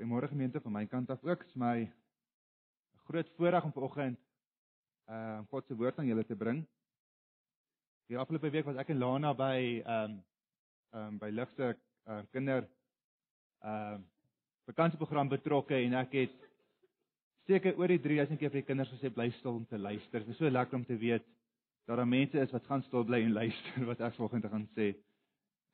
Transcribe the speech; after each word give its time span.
Goeiemôre 0.00 0.28
gemeente 0.32 0.60
van 0.64 0.72
my 0.72 0.86
kant 0.88 1.10
af 1.12 1.20
ook. 1.20 1.42
Dit 1.44 1.48
is 1.48 1.54
my 1.60 1.80
'n 1.84 1.92
groot 3.04 3.28
voorreg 3.36 3.64
om 3.64 3.72
vanoggend 3.72 4.18
uh 5.08 5.36
um, 5.36 5.46
God 5.46 5.66
se 5.66 5.76
woord 5.76 5.98
aan 5.98 6.06
julle 6.06 6.24
te 6.24 6.36
bring. 6.36 6.66
Die 8.06 8.18
afgelope 8.18 8.50
week 8.50 8.64
was 8.64 8.76
ek 8.76 8.88
en 8.88 8.98
Lana 8.98 9.34
by 9.34 9.82
um 9.84 10.24
um 10.90 11.18
by 11.18 11.28
ligste 11.28 11.76
uh, 12.06 12.22
kinder 12.32 12.64
um 13.60 14.08
vakansieprogram 14.64 15.28
betrokke 15.28 15.74
en 15.74 15.92
ek 15.92 16.12
het 16.12 16.48
seker 17.44 17.76
oor 17.76 17.88
die 17.88 18.00
3000 18.00 18.38
keer 18.38 18.50
vir 18.50 18.60
die 18.62 18.68
kinders 18.72 18.96
gesê 18.96 19.12
bly 19.12 19.30
stil 19.30 19.54
om 19.54 19.66
te 19.66 19.78
luister. 19.78 20.20
Dit 20.24 20.28
is 20.28 20.36
so 20.36 20.48
lekker 20.48 20.76
om 20.78 20.84
te 20.84 20.96
weet 20.96 21.26
dat 21.84 21.96
daar 21.96 22.08
mense 22.08 22.40
is 22.40 22.52
wat 22.52 22.64
gaan 22.64 22.82
stil 22.82 23.04
bly 23.04 23.20
en 23.20 23.36
luister 23.42 23.84
wat 23.84 24.00
ek 24.00 24.14
vanoggend 24.14 24.48
gaan 24.48 24.68
sê. 24.72 24.94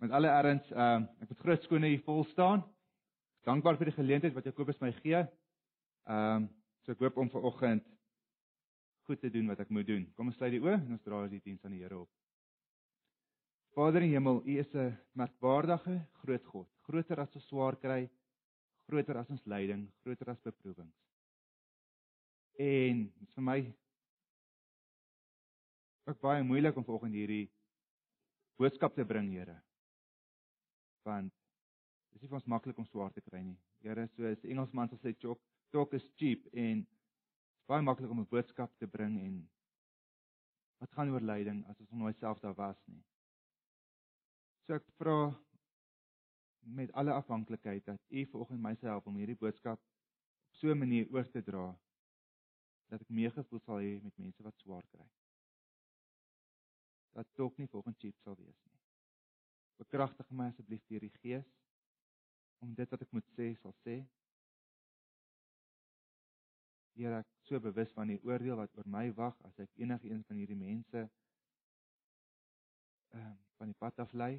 Met 0.02 0.10
alle 0.10 0.28
erns, 0.28 0.70
um 0.72 1.06
ek 1.22 1.28
het 1.28 1.38
groot 1.38 1.62
skone 1.62 1.94
hier 1.94 2.02
vol 2.02 2.24
staan 2.24 2.66
dankbaar 3.46 3.78
vir 3.78 3.90
die 3.90 3.96
geleentheid 3.96 4.34
wat 4.34 4.46
Jakobus 4.48 4.80
my 4.82 4.92
gee. 5.02 5.24
Ehm 6.06 6.46
um, 6.46 6.48
so 6.86 6.94
ek 6.94 7.00
hoop 7.02 7.16
om 7.18 7.30
vanoggend 7.30 7.82
goed 9.06 9.18
te 9.20 9.30
doen 9.30 9.48
wat 9.50 9.60
ek 9.62 9.70
moet 9.74 9.86
doen. 9.86 10.04
Kom 10.14 10.28
ons 10.30 10.36
sluit 10.38 10.52
die 10.54 10.62
oë 10.62 10.76
en 10.76 10.94
ons 10.94 11.02
dra 11.02 11.18
ons 11.22 11.32
die 11.32 11.42
diens 11.42 11.64
aan 11.66 11.74
die 11.74 11.82
Here 11.82 11.98
op. 11.98 12.10
Vader 13.74 14.06
in 14.06 14.14
hemel, 14.14 14.38
U 14.46 14.58
is 14.58 14.70
'n 14.74 14.94
merkwaardige 15.12 15.96
groot 16.22 16.44
God, 16.52 16.68
groter 16.88 17.20
as 17.20 17.34
ons 17.34 17.46
swaar 17.46 17.76
kry, 17.76 18.08
groter 18.88 19.16
as 19.18 19.30
ons 19.30 19.44
lyding, 19.44 19.90
groter 20.02 20.30
as 20.30 20.40
beproewings. 20.40 20.96
En 22.58 23.02
dit 23.04 23.28
is 23.28 23.34
vir 23.34 23.42
my 23.42 23.58
ook 26.06 26.20
baie 26.20 26.42
moeilik 26.42 26.76
om 26.76 26.84
vanoggend 26.84 27.14
hierdie 27.14 27.50
boodskap 28.56 28.94
te 28.94 29.04
bring, 29.04 29.30
Here. 29.32 29.62
Want 31.04 31.32
Dis 32.16 32.22
nie 32.24 32.30
vir 32.32 32.38
ons 32.38 32.46
maklik 32.48 32.78
om 32.80 32.86
swaar 32.88 33.10
te 33.12 33.20
kry 33.20 33.42
nie. 33.44 33.58
Here, 33.84 34.06
soos 34.08 34.38
die 34.40 34.48
Engelsman 34.54 34.88
sal 34.88 34.96
sê 35.02 35.10
talk, 35.20 35.40
talk 35.68 35.92
is 35.98 36.06
cheap 36.16 36.46
en 36.56 36.78
dit's 36.80 37.66
baie 37.68 37.84
maklik 37.84 38.14
om 38.14 38.22
'n 38.22 38.30
boodskap 38.30 38.72
te 38.80 38.86
bring 38.88 39.18
en 39.20 39.34
wat 40.80 40.94
gaan 40.96 41.12
oor 41.12 41.20
lyding 41.20 41.58
as 41.68 41.80
ons 41.80 41.90
nooit 41.92 42.16
self 42.16 42.40
daar 42.40 42.54
was 42.56 42.80
nie. 42.86 43.02
So 44.64 44.78
ek 44.78 44.88
vra 44.96 45.18
met 46.78 46.92
alle 46.92 47.12
afhanklikheid 47.12 47.84
dat 47.84 48.00
U 48.08 48.24
vanoggend 48.32 48.62
myself 48.62 49.06
om 49.06 49.20
hierdie 49.20 49.36
boodskap 49.44 49.78
op 49.78 50.56
so 50.56 50.72
'n 50.72 50.78
manier 50.78 51.12
oor 51.12 51.28
te 51.28 51.42
dra 51.42 51.66
dat 52.88 53.00
ek 53.00 53.10
meegevoel 53.10 53.60
sal 53.60 53.84
hê 53.84 54.00
met 54.02 54.18
mense 54.18 54.42
wat 54.42 54.56
swaar 54.56 54.88
kry. 54.88 55.06
Dat 57.12 57.28
dalk 57.34 57.58
nie 57.58 57.68
volgens 57.68 57.98
cheap 57.98 58.16
sal 58.24 58.36
wees 58.36 58.64
nie. 58.64 58.80
Bekragtig 59.76 60.30
my 60.30 60.48
asseblief 60.48 60.86
deur 60.86 61.00
die 61.00 61.16
Gees 61.20 61.65
om 62.58 62.74
dit 62.74 62.90
wat 62.90 63.02
ek 63.04 63.12
moet 63.12 63.28
sê 63.36 63.50
sal 63.60 63.74
sê. 63.84 63.96
Here, 66.96 67.20
ek 67.20 67.48
so 67.48 67.60
bewus 67.60 67.92
van 67.92 68.08
die 68.08 68.20
oordeel 68.24 68.56
wat 68.56 68.76
oor 68.78 68.88
my 68.88 69.06
wag 69.18 69.36
as 69.48 69.58
ek 69.60 69.82
enigiets 69.82 70.28
van 70.30 70.40
hierdie 70.40 70.58
mense 70.60 71.06
ehm 73.16 73.26
um, 73.32 73.42
van 73.56 73.70
die 73.72 73.78
pad 73.80 74.00
af 74.04 74.10
lei. 74.12 74.34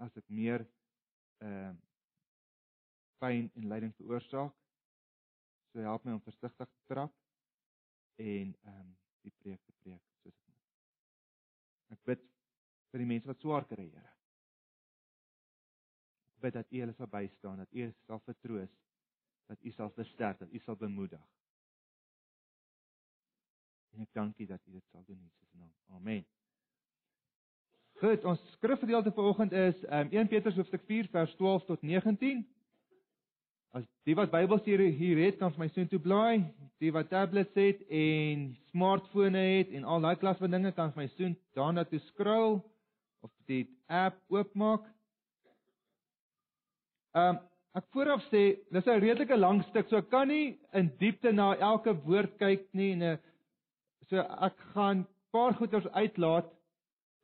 As 0.00 0.16
ek 0.16 0.28
meer 0.28 0.64
ehm 1.44 1.72
um, 1.72 1.80
pyn 3.20 3.50
en 3.60 3.66
lyding 3.68 3.92
veroorsaak, 3.98 4.54
so 5.72 5.82
help 5.84 6.06
my 6.06 6.14
om 6.16 6.22
versigtig 6.24 6.68
te 6.68 6.86
trap 6.92 7.16
en 8.20 8.54
ehm 8.54 8.78
um, 8.78 8.94
die 9.24 9.34
preek 9.42 9.60
te 9.64 9.76
preek 9.82 10.00
soos 10.20 10.36
ek 10.36 10.46
moet. 10.46 10.70
Ek 11.96 12.08
bid 12.12 12.24
vir 12.92 13.04
die 13.04 13.12
mense 13.12 13.28
wat 13.28 13.44
swaar 13.44 13.68
kry, 13.68 13.88
Here 13.88 14.19
bid 16.40 16.56
dat 16.56 16.70
U 16.70 16.80
hulle 16.82 16.96
sal 16.96 17.10
bystaan, 17.10 17.62
dat 17.62 17.72
U 17.72 17.92
sal 18.06 18.22
vertroos, 18.24 18.72
dat 19.50 19.62
U 19.62 19.70
sal 19.76 19.90
versterk, 19.96 20.38
dat 20.38 20.52
U 20.52 20.58
sal 20.64 20.76
bemoedig. 20.76 21.22
En 23.90 24.04
ek 24.06 24.12
dankie 24.14 24.46
dat 24.46 24.60
U 24.66 24.72
dit 24.72 24.84
sal 24.92 25.04
doen 25.06 25.18
in 25.18 25.30
Jesus 25.32 25.52
naam. 25.58 25.72
Amen. 25.96 26.24
Goed, 28.00 28.24
ons 28.24 28.40
skrifgedeelte 28.54 29.12
vir 29.12 29.26
oggend 29.28 29.52
is 29.52 29.82
um, 29.92 30.08
1 30.08 30.30
Petrus 30.30 30.56
hoofstuk 30.56 30.86
4 30.88 31.10
vers 31.12 31.34
12 31.36 31.66
tot 31.68 31.82
19. 31.84 32.46
As 33.76 33.84
die 34.08 34.16
wat 34.18 34.32
Bybels 34.32 34.64
hier 34.64 34.80
hier 34.82 35.18
het, 35.20 35.36
kan 35.38 35.52
vir 35.54 35.66
my 35.66 35.68
sien 35.74 35.90
toe 35.90 36.00
blaai. 36.02 36.46
Die 36.82 36.90
wat 36.94 37.10
tablets 37.12 37.54
het 37.58 37.82
en 37.86 38.48
smartphone 38.70 39.38
het 39.38 39.74
en 39.76 39.84
al 39.84 40.02
daai 40.02 40.16
klas 40.18 40.40
van 40.40 40.56
dinge 40.56 40.72
kan 40.74 40.94
vir 40.94 41.04
my 41.04 41.08
sien 41.12 41.36
daarna 41.58 41.84
toe 41.86 42.00
scroll 42.08 42.58
of 43.20 43.30
die 43.50 43.66
app 43.86 44.16
oopmaak. 44.32 44.88
Ehm 47.14 47.36
um, 47.36 47.40
ek 47.78 47.86
vooraf 47.94 48.22
sê 48.30 48.42
dis 48.74 48.86
'n 48.86 49.00
redelike 49.02 49.36
lang 49.36 49.62
stuk, 49.68 49.88
so 49.88 49.96
ek 49.96 50.10
kan 50.10 50.28
nie 50.28 50.58
in 50.74 50.90
diepte 50.98 51.32
na 51.32 51.54
elke 51.54 51.92
woord 52.06 52.36
kyk 52.38 52.66
nie 52.74 52.92
en 52.92 53.02
'n 53.02 53.18
so 54.08 54.18
ek 54.18 54.56
gaan 54.74 55.06
paar 55.32 55.54
goeters 55.54 55.86
uitlaat. 55.94 56.50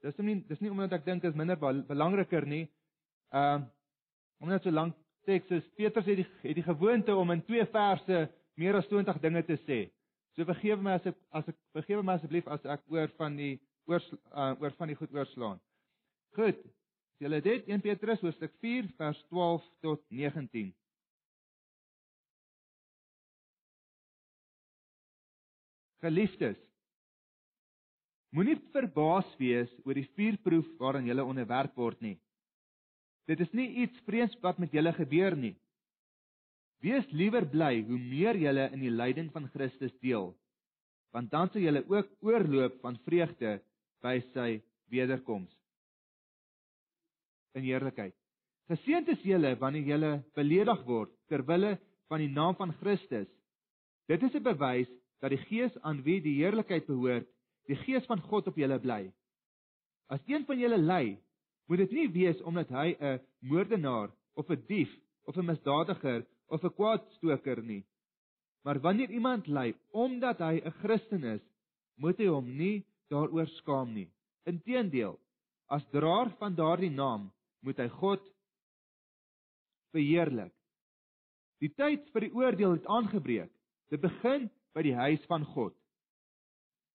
Dis 0.02 0.18
nie 0.18 0.36
dis 0.48 0.60
nie 0.60 0.70
omdat 0.70 0.92
ek 0.92 1.04
dink 1.04 1.22
dit 1.22 1.30
is 1.30 1.36
minder 1.36 1.56
belangriker 1.56 2.46
nie. 2.46 2.68
Ehm 3.32 3.54
um, 3.54 3.66
omdat 4.40 4.62
so 4.62 4.70
lank 4.70 4.94
teks 5.24 5.50
is, 5.50 5.68
Petrus 5.76 6.06
het 6.06 6.16
die 6.16 6.26
het 6.42 6.54
die 6.54 6.62
gewoonte 6.62 7.16
om 7.16 7.30
in 7.30 7.42
twee 7.44 7.66
verse 7.66 8.28
meer 8.54 8.76
as 8.76 8.88
20 8.88 9.20
dinge 9.20 9.42
te 9.42 9.56
sê. 9.66 9.90
So 10.36 10.44
vergewe 10.44 10.82
my 10.82 10.96
as 10.98 11.06
ek 11.06 11.16
as 11.32 11.48
ek 11.48 11.56
vergewe 11.72 12.02
my 12.02 12.16
asseblief 12.18 12.48
as 12.48 12.64
ek 12.64 12.82
oor 12.92 13.08
van 13.18 13.36
die 13.36 13.54
oor 13.86 14.02
uh, 14.32 14.52
oor 14.60 14.74
van 14.78 14.88
die 14.88 14.98
goed 14.98 15.14
oorslaan. 15.14 15.60
Goed. 16.36 16.58
As 17.16 17.24
julle 17.24 17.38
dit 17.40 17.68
1 17.72 17.80
Petrus 17.80 18.20
hoofstuk 18.20 18.52
4 18.60 18.90
vers 18.98 19.20
12 19.30 19.62
tot 19.80 20.02
19. 20.12 20.66
Geliefdes, 26.04 26.60
moenie 28.36 28.58
verbaas 28.74 29.32
wees 29.40 29.72
oor 29.86 29.96
die 29.96 30.04
vuurproef 30.12 30.68
waaraan 30.76 31.08
julle 31.08 31.24
onderwerp 31.24 31.80
word 31.80 32.04
nie. 32.04 32.18
Dit 33.32 33.40
is 33.40 33.56
nie 33.56 33.70
iets 33.86 34.04
vreemds 34.04 34.36
wat 34.44 34.60
met 34.60 34.76
julle 34.76 34.92
gebeur 35.00 35.40
nie. 35.40 35.56
Wees 36.84 37.08
liewer 37.16 37.48
bly 37.48 37.80
hoe 37.88 38.02
meer 38.12 38.36
julle 38.36 38.68
in 38.76 38.84
die 38.84 38.92
lyding 38.92 39.32
van 39.32 39.48
Christus 39.56 39.96
deel, 40.04 40.34
want 41.16 41.32
dan 41.32 41.48
sal 41.48 41.64
julle 41.64 41.86
ook 41.88 42.12
oorloop 42.20 42.76
van 42.84 43.00
vreugde 43.08 43.62
by 44.04 44.18
sy 44.34 44.50
wederkoms 44.92 45.55
in 47.56 47.64
heerlikheid. 47.64 48.14
Geseënd 48.70 49.08
is 49.14 49.22
julle 49.22 49.54
wanneer 49.60 49.90
julle 49.92 50.12
beledig 50.34 50.80
word 50.86 51.12
ter 51.30 51.44
wille 51.46 51.76
van 52.10 52.22
die 52.22 52.30
naam 52.30 52.56
van 52.58 52.74
Christus. 52.80 53.28
Dit 54.10 54.22
is 54.22 54.34
'n 54.34 54.42
bewys 54.42 54.90
dat 55.20 55.30
die 55.30 55.44
Gees 55.48 55.74
aan 55.82 56.02
wie 56.02 56.20
die 56.20 56.36
heerlikheid 56.42 56.86
behoort, 56.86 57.26
die 57.66 57.76
Gees 57.76 58.04
van 58.06 58.20
God 58.20 58.46
op 58.46 58.56
julle 58.56 58.78
bly. 58.78 59.12
As 60.08 60.20
een 60.26 60.44
van 60.46 60.58
julle 60.58 60.78
ly, 60.78 61.18
moet 61.66 61.78
dit 61.78 61.92
nie 61.92 62.08
wees 62.12 62.42
omdat 62.42 62.68
hy 62.68 62.96
'n 63.00 63.20
moordenaar 63.40 64.10
of 64.34 64.50
'n 64.50 64.62
dief 64.68 64.92
of 65.24 65.36
'n 65.36 65.46
misdadiger 65.46 66.26
of 66.48 66.64
'n 66.64 66.74
kwaadstoker 66.74 67.62
nie. 67.62 67.84
Maar 68.64 68.80
wanneer 68.80 69.10
iemand 69.10 69.46
ly 69.46 69.74
omdat 69.90 70.38
hy 70.38 70.60
'n 70.64 70.70
Christen 70.82 71.24
is, 71.24 71.42
moet 71.96 72.18
hy 72.18 72.26
hom 72.26 72.56
nie 72.56 72.84
daaroor 73.08 73.46
skaam 73.46 73.92
nie. 73.94 74.08
Inteendeel, 74.44 75.18
as 75.66 75.86
draer 75.90 76.30
van 76.38 76.54
daardie 76.54 76.90
naam 76.90 77.32
moet 77.66 77.80
hy 77.82 77.88
God 77.98 78.22
verheerlik. 79.94 80.52
Die 81.62 81.72
tyd 81.72 82.06
vir 82.12 82.26
die 82.26 82.34
oordeel 82.36 82.76
het 82.76 82.86
aangebreek. 82.86 83.50
Dit 83.90 84.02
begin 84.02 84.48
by 84.76 84.84
die 84.84 84.94
huis 84.94 85.22
van 85.30 85.44
God. 85.54 85.74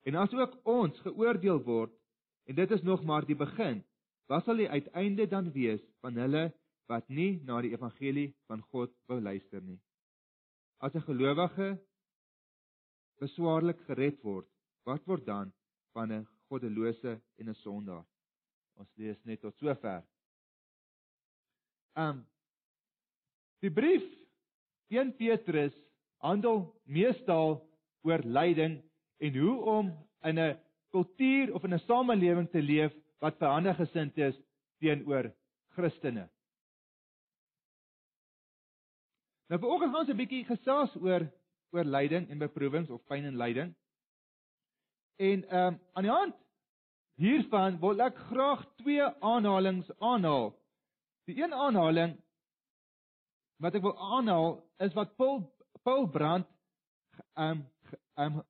En 0.08 0.18
as 0.22 0.34
ook 0.34 0.58
ons 0.70 0.98
geoordeel 1.06 1.62
word, 1.66 1.94
en 2.50 2.58
dit 2.58 2.74
is 2.74 2.84
nog 2.86 3.04
maar 3.06 3.26
die 3.26 3.38
begin, 3.38 3.82
wat 4.32 4.46
sal 4.46 4.60
die 4.62 4.70
uiteinde 4.70 5.28
dan 5.30 5.52
wees 5.54 5.82
van 6.02 6.18
hulle 6.18 6.50
wat 6.92 7.08
nie 7.10 7.40
na 7.48 7.60
die 7.64 7.74
evangelie 7.76 8.32
van 8.50 8.64
God 8.74 8.94
wou 9.10 9.20
luister 9.22 9.62
nie? 9.62 9.80
As 10.80 10.96
'n 10.96 11.06
gelowige 11.08 11.78
beswaarlik 13.22 13.80
gered 13.88 14.22
word, 14.24 14.48
wat 14.86 15.06
word 15.06 15.26
dan 15.26 15.54
van 15.94 16.12
'n 16.12 16.28
goddelose 16.50 17.22
en 17.38 17.50
'n 17.50 17.56
sondaar? 17.56 18.06
Ons 18.76 18.90
lees 18.98 19.20
net 19.26 19.42
tot 19.42 19.56
sover. 19.58 20.04
Um 21.96 22.26
die 23.62 23.72
brief 23.72 24.04
1 24.90 25.16
Petrus 25.18 25.74
handel 26.24 26.64
meestal 26.86 27.60
oor 28.08 28.24
lyding 28.26 28.80
en 29.22 29.38
hoe 29.38 29.58
om 29.78 29.92
in 30.24 30.40
'n 30.40 30.58
kultuur 30.92 31.54
of 31.54 31.64
in 31.64 31.74
'n 31.74 31.80
samelewing 31.80 32.50
te 32.50 32.62
leef 32.62 32.94
wat 33.20 33.38
verhandig 33.38 33.76
gesind 33.76 34.18
is 34.18 34.36
teenoor 34.80 35.32
Christene. 35.76 36.30
Nou 39.50 39.60
vanoggend 39.60 39.92
gaan 39.92 40.00
ons 40.00 40.10
'n 40.10 40.18
bietjie 40.18 40.46
gesels 40.46 40.96
oor 40.96 41.28
oor 41.72 41.84
lyding 41.84 42.30
en 42.30 42.38
beproewings 42.38 42.90
of 42.90 43.06
pyn 43.06 43.26
en 43.26 43.38
lyding. 43.38 43.76
En 45.16 45.44
ehm 45.50 45.74
um, 45.74 45.80
aan 45.94 46.04
die 46.04 46.12
hand 46.12 46.36
hiervan 47.16 47.80
wil 47.80 48.02
ek 48.02 48.18
graag 48.18 48.66
twee 48.76 49.04
aanhalinge 49.20 49.96
aanhaal 50.00 50.61
Die 51.30 51.38
een 51.44 51.54
aanhaling 51.54 52.16
wat 53.62 53.76
ek 53.78 53.86
wil 53.86 53.98
aanhaal 54.18 54.56
is 54.82 54.94
wat 54.98 55.16
Paul 55.16 55.44
Paul 55.86 56.08
Brand 56.10 56.48
ehm 57.34 57.62
ehm 58.18 58.42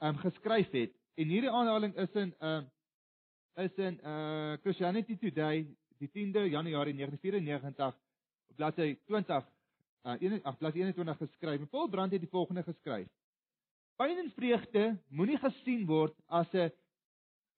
ehm 0.00 0.20
geskryf 0.24 0.70
het. 0.70 0.94
En 1.14 1.28
hierdie 1.28 1.50
aanhaling 1.50 1.96
is 1.96 2.12
in 2.12 2.34
ehm 2.38 2.64
uh, 2.64 3.64
is 3.64 3.76
in 3.76 4.00
uh 4.04 4.56
Christianity 4.62 5.18
Today 5.18 5.66
die 5.98 6.08
10de 6.08 6.48
Januarie 6.48 6.94
1994 6.94 7.94
op 8.48 8.56
bladsy 8.56 8.98
20 9.06 9.44
uh 10.02 10.16
1 10.20 10.42
ag 10.42 10.58
bladsy 10.58 10.78
21 10.78 11.16
geskryf. 11.16 11.60
En 11.60 11.68
Paul 11.68 11.88
Brand 11.88 12.12
het 12.12 12.20
die 12.20 12.30
volgende 12.30 12.62
geskryf: 12.62 13.08
Pyn 13.96 14.16
en 14.18 14.30
vreugde 14.30 14.98
moenie 15.08 15.38
gesien 15.38 15.86
word 15.86 16.16
as 16.26 16.52
'n 16.52 16.72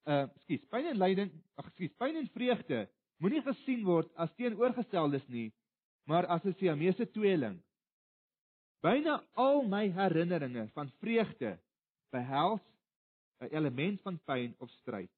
uh 0.03 0.27
skus, 0.43 0.65
pyn 0.67 0.85
en 0.85 0.97
lyding, 0.97 1.31
ag 1.55 1.71
skus, 1.71 1.93
pyn 1.97 2.15
en 2.15 2.27
vreugde 2.27 2.89
moenie 3.17 3.41
gesien 3.41 3.83
word 3.85 4.09
as 4.15 4.33
teenoorgesteldes 4.37 5.25
nie, 5.27 5.51
maar 6.09 6.25
as 6.25 6.43
'n 6.45 6.55
siamese 6.59 7.05
tweeling. 7.11 7.61
Byna 8.81 9.23
al 9.33 9.63
my 9.63 9.89
herinneringe 9.91 10.67
van 10.73 10.91
vreugde 10.99 11.57
behels 12.11 12.61
'n 13.39 13.51
element 13.51 14.01
van 14.01 14.19
pyn 14.25 14.55
of 14.57 14.69
stryd. 14.69 15.11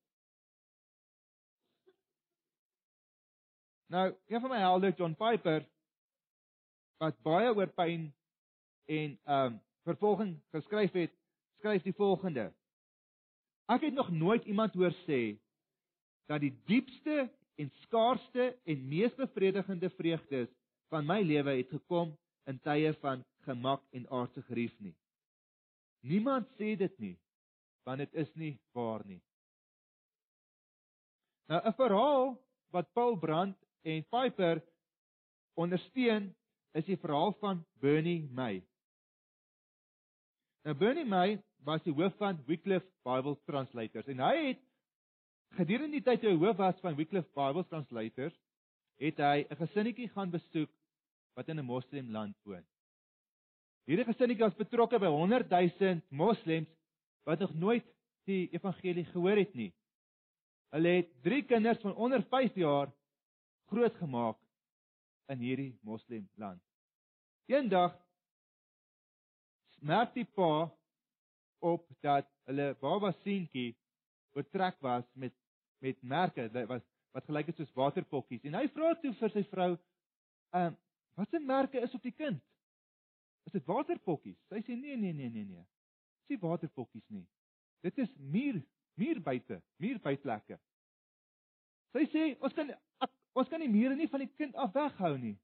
Nou, 3.88 4.16
een 4.28 4.42
van 4.42 4.50
my 4.50 4.58
helde, 4.58 4.94
John 4.98 5.14
Piper, 5.14 5.66
wat 6.98 7.22
baie 7.22 7.54
oor 7.54 7.68
pyn 7.68 8.14
en 8.86 9.20
ehm 9.24 9.54
um, 9.54 9.62
vervolging 9.86 10.42
geskryf 10.50 10.92
het, 10.92 11.14
skryf 11.58 11.84
die 11.84 11.94
volgende: 11.94 12.54
Ek 13.66 13.82
het 13.82 13.94
nog 13.94 14.10
nooit 14.10 14.46
iemand 14.46 14.74
hoor 14.74 14.94
sê 15.06 15.38
dat 16.26 16.42
die 16.42 16.54
diepste 16.66 17.30
en 17.56 17.72
skaarsste 17.86 18.52
en 18.64 18.88
mees 18.90 19.16
bevredigende 19.16 19.90
vreugdes 19.90 20.52
van 20.92 21.06
my 21.08 21.22
lewe 21.22 21.58
het 21.58 21.70
gekom 21.70 22.14
in 22.50 22.60
tye 22.60 22.94
van 23.02 23.24
gemak 23.48 23.84
en 23.96 24.08
aardse 24.10 24.42
gerief 24.50 24.74
nie. 24.80 24.96
Niemand 26.06 26.50
sê 26.60 26.76
dit 26.78 27.00
nie, 27.02 27.16
want 27.86 28.04
dit 28.04 28.14
is 28.14 28.32
nie 28.36 28.54
waar 28.78 29.06
nie. 29.06 29.22
Nou 31.50 31.62
'n 31.62 31.74
verhaal 31.74 32.38
wat 32.74 32.94
Paul 32.94 33.18
Brand 33.18 33.58
en 33.82 34.06
Piper 34.10 34.62
ondersteun 35.54 36.34
is 36.74 36.86
die 36.86 36.98
verhaal 36.98 37.34
van 37.40 37.66
Bernie 37.80 38.28
May. 38.32 38.64
Nou 40.66 40.76
Bernie 40.76 41.06
May 41.06 41.44
was 41.64 41.84
die 41.84 41.94
hoof 41.94 42.16
van 42.18 42.44
Wycliffe 42.46 42.90
Bible 43.04 43.38
Translators 43.46 44.08
en 44.08 44.20
hy 44.20 44.36
het 44.48 44.62
Gedurende 45.54 46.00
die 46.00 46.04
tyd 46.04 46.22
toe 46.22 46.32
hy 46.34 46.40
hoof 46.40 46.58
was 46.58 46.80
van 46.82 46.96
Wycliffe 46.96 47.32
Bible 47.36 47.64
Translators, 47.70 48.36
het 49.00 49.18
hy 49.20 49.46
'n 49.50 49.56
gesinnetjie 49.56 50.10
gaan 50.10 50.32
besoek 50.32 50.72
wat 51.36 51.50
in 51.50 51.60
'n 51.60 51.66
moslimland 51.66 52.36
woon. 52.44 52.66
Hierdie 53.86 54.06
gesinnetjie 54.06 54.44
was 54.44 54.58
betrokke 54.58 55.00
by 55.00 55.08
100 55.08 55.50
000 55.50 56.02
moslems 56.10 56.70
wat 57.24 57.40
nog 57.40 57.54
nooit 57.54 57.86
die 58.26 58.50
evangelie 58.52 59.06
gehoor 59.06 59.38
het 59.38 59.54
nie. 59.54 59.74
Hulle 60.74 60.90
het 60.90 61.10
3 61.24 61.44
kinders 61.44 61.82
van 61.82 61.96
onder 61.96 62.24
5 62.24 62.56
jaar 62.56 62.92
grootgemaak 63.70 64.38
in 65.28 65.40
hierdie 65.40 65.80
moslimland. 65.82 66.62
Eendag 67.46 67.96
merk 69.80 70.14
die 70.14 70.26
pa 70.26 70.72
op 71.60 71.86
dat 72.02 72.28
hulle 72.50 72.74
baba 72.82 73.12
seentjie 73.24 73.76
betrek 74.36 74.80
was 74.84 75.08
met 75.14 75.34
met 75.84 76.02
merke 76.02 76.50
wat 76.68 76.84
wat 77.16 77.28
gelyk 77.30 77.52
het 77.52 77.60
soos 77.62 77.72
waterpokkies. 77.76 78.44
En 78.44 78.58
hy 78.60 78.68
vra 78.74 78.92
toe 79.00 79.14
vir 79.22 79.32
sy 79.32 79.46
vrou 79.52 79.72
ehm 79.76 80.74
uh, 80.74 80.76
wat 81.16 81.32
se 81.32 81.40
merke 81.40 81.80
is 81.80 81.94
op 81.96 82.04
die 82.04 82.12
kind? 82.12 82.42
Is 83.48 83.54
dit 83.56 83.66
waterpokkies? 83.66 84.40
Sy 84.52 84.60
sê 84.68 84.76
nee 84.76 84.98
nee 85.00 85.14
nee 85.14 85.30
nee 85.32 85.46
nee. 85.48 85.66
Dis 86.20 86.36
nie 86.36 86.42
waterpokkies 86.42 87.06
nie. 87.08 87.24
Dit 87.88 87.98
is 88.04 88.12
muur 88.20 88.60
muur 89.00 89.22
buite 89.24 89.62
muur 89.80 90.00
buitlekke 90.04 90.60
sy 91.96 92.04
sê 92.12 92.24
ons 92.44 92.56
kan 92.56 92.72
ons 93.36 93.50
kan 93.52 93.64
die 93.64 93.72
mure 93.72 93.96
nie 93.96 94.08
van 94.12 94.24
die 94.24 94.32
kind 94.40 94.56
af 94.60 94.74
weghou 94.76 95.16
nie. 95.20 95.36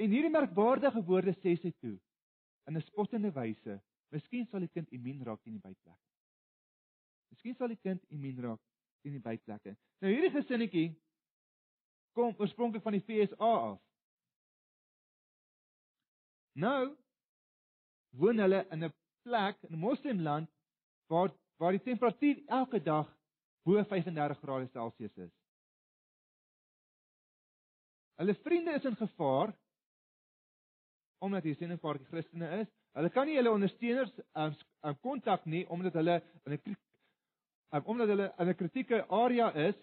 En 0.00 0.12
hierdie 0.12 0.32
merkwaardige 0.32 1.00
woorde 1.08 1.32
sê 1.40 1.54
sy 1.60 1.72
toe 1.80 1.96
in 2.68 2.76
'n 2.76 2.84
spottende 2.88 3.30
wyse 3.36 3.80
miskien 4.12 4.46
sal 4.46 4.60
die 4.60 4.72
kind 4.72 4.88
immuun 4.92 5.24
raak 5.24 5.42
teen 5.42 5.56
die 5.56 5.64
buitlekke 5.64 6.15
Miskien 7.30 7.56
sal 7.56 7.68
die 7.68 7.80
kind 7.82 8.02
immuun 8.10 8.42
raak 8.44 8.60
teen 9.02 9.16
die 9.16 9.22
bytplekke. 9.22 9.76
Nou 10.02 10.12
hierdie 10.12 10.34
gesinnetjie 10.34 10.86
kom 12.16 12.34
oorspronklik 12.40 12.84
van 12.84 12.96
die 12.96 13.04
FSA 13.04 13.50
af. 13.70 13.80
Nou 16.56 16.96
woon 18.16 18.40
hulle 18.40 18.62
in 18.72 18.84
'n 18.84 18.94
plek 19.26 19.62
in 19.68 19.74
'n 19.74 19.84
moslimland 19.88 20.48
waar 21.12 21.30
waar 21.58 21.72
die 21.72 21.82
temperatuur 21.82 22.42
elke 22.46 22.80
dag 22.82 23.08
bo 23.64 23.82
35 23.84 24.38
grade 24.40 24.68
Celsius 24.72 25.16
is. 25.16 25.32
Hulle 28.16 28.34
vriende 28.34 28.72
is 28.72 28.84
in 28.84 28.96
gevaar 28.96 29.54
omdat 31.18 31.42
hier 31.42 31.56
sien 31.56 31.72
'n 31.72 31.78
paar 31.78 31.98
Christene 31.98 32.60
is. 32.60 32.68
Hulle 32.92 33.10
kan 33.10 33.26
nie 33.26 33.36
hulle 33.36 33.50
ondersteuners 33.50 34.12
um, 34.34 34.54
um, 34.82 34.98
kontak 35.00 35.44
nie 35.44 35.68
omdat 35.68 35.94
hulle 35.94 36.22
in 36.44 36.52
'n 36.52 36.62
omdat 37.70 38.08
hulle 38.08 38.32
in 38.38 38.48
'n 38.48 38.54
kritieke 38.54 39.06
area 39.08 39.52
is. 39.52 39.74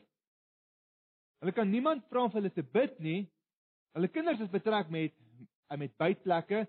Hulle 1.40 1.52
kan 1.52 1.70
niemand 1.70 2.06
vra 2.08 2.24
om 2.24 2.32
hulle 2.32 2.52
te 2.52 2.64
bid 2.64 3.00
nie. 3.00 3.32
Hulle 3.94 4.08
kinders 4.08 4.40
is 4.40 4.50
betrek 4.50 4.90
met 4.90 5.14
met 5.78 5.98
bytplekke. 5.98 6.68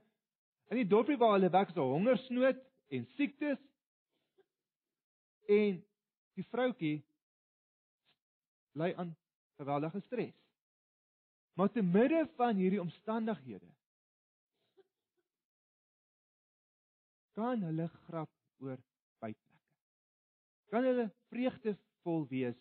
In 0.71 0.77
die 0.77 0.89
dorpie 0.89 1.17
waar 1.17 1.33
hulle 1.33 1.51
werk 1.51 1.69
is 1.69 1.75
daar 1.75 1.85
hongersnood 1.85 2.57
en 2.89 3.07
siektes. 3.07 3.59
En 5.49 5.85
die 6.35 6.47
vroutjie 6.49 7.05
ly 8.73 8.95
aan 8.97 9.17
geweldige 9.57 10.01
stres. 10.01 10.35
Maar 11.55 11.71
te 11.71 11.83
midde 11.83 12.29
van 12.37 12.57
hierdie 12.57 12.81
omstandighede 12.81 13.75
kan 17.35 17.63
hulle 17.67 17.89
grap 18.07 18.31
oor 18.63 18.79
kan 20.75 20.87
hulle 20.89 21.07
vreugdevol 21.31 22.25
wees 22.33 22.57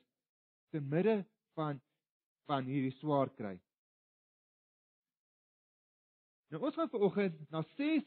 te 0.70 0.82
midde 0.82 1.24
van 1.58 1.82
van 2.46 2.68
hierdie 2.68 2.92
swaar 3.00 3.30
kry. 3.34 3.54
Nou 6.52 6.60
ons 6.68 6.76
gaan 6.76 6.92
vanoggend 6.92 7.40
na 7.50 7.64
ses 7.78 8.04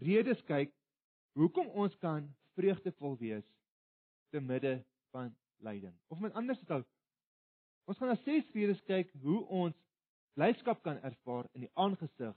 redes 0.00 0.40
kyk 0.48 0.72
hoekom 1.36 1.68
ons 1.82 1.96
kan 2.00 2.24
vreugdevol 2.56 3.18
wees 3.20 3.44
te 4.32 4.40
midde 4.40 4.78
van 5.12 5.34
lyding. 5.66 5.94
Of 6.08 6.22
met 6.22 6.32
ander 6.38 6.56
woorde, 6.68 6.86
ons 7.84 7.98
gaan 7.98 8.14
na 8.14 8.18
ses 8.22 8.48
redes 8.54 8.80
kyk 8.88 9.12
hoe 9.24 9.42
ons 9.60 9.76
blydskap 10.38 10.80
kan 10.86 11.02
ervaar 11.04 11.50
in 11.52 11.66
die 11.66 11.74
aangesig 11.74 12.36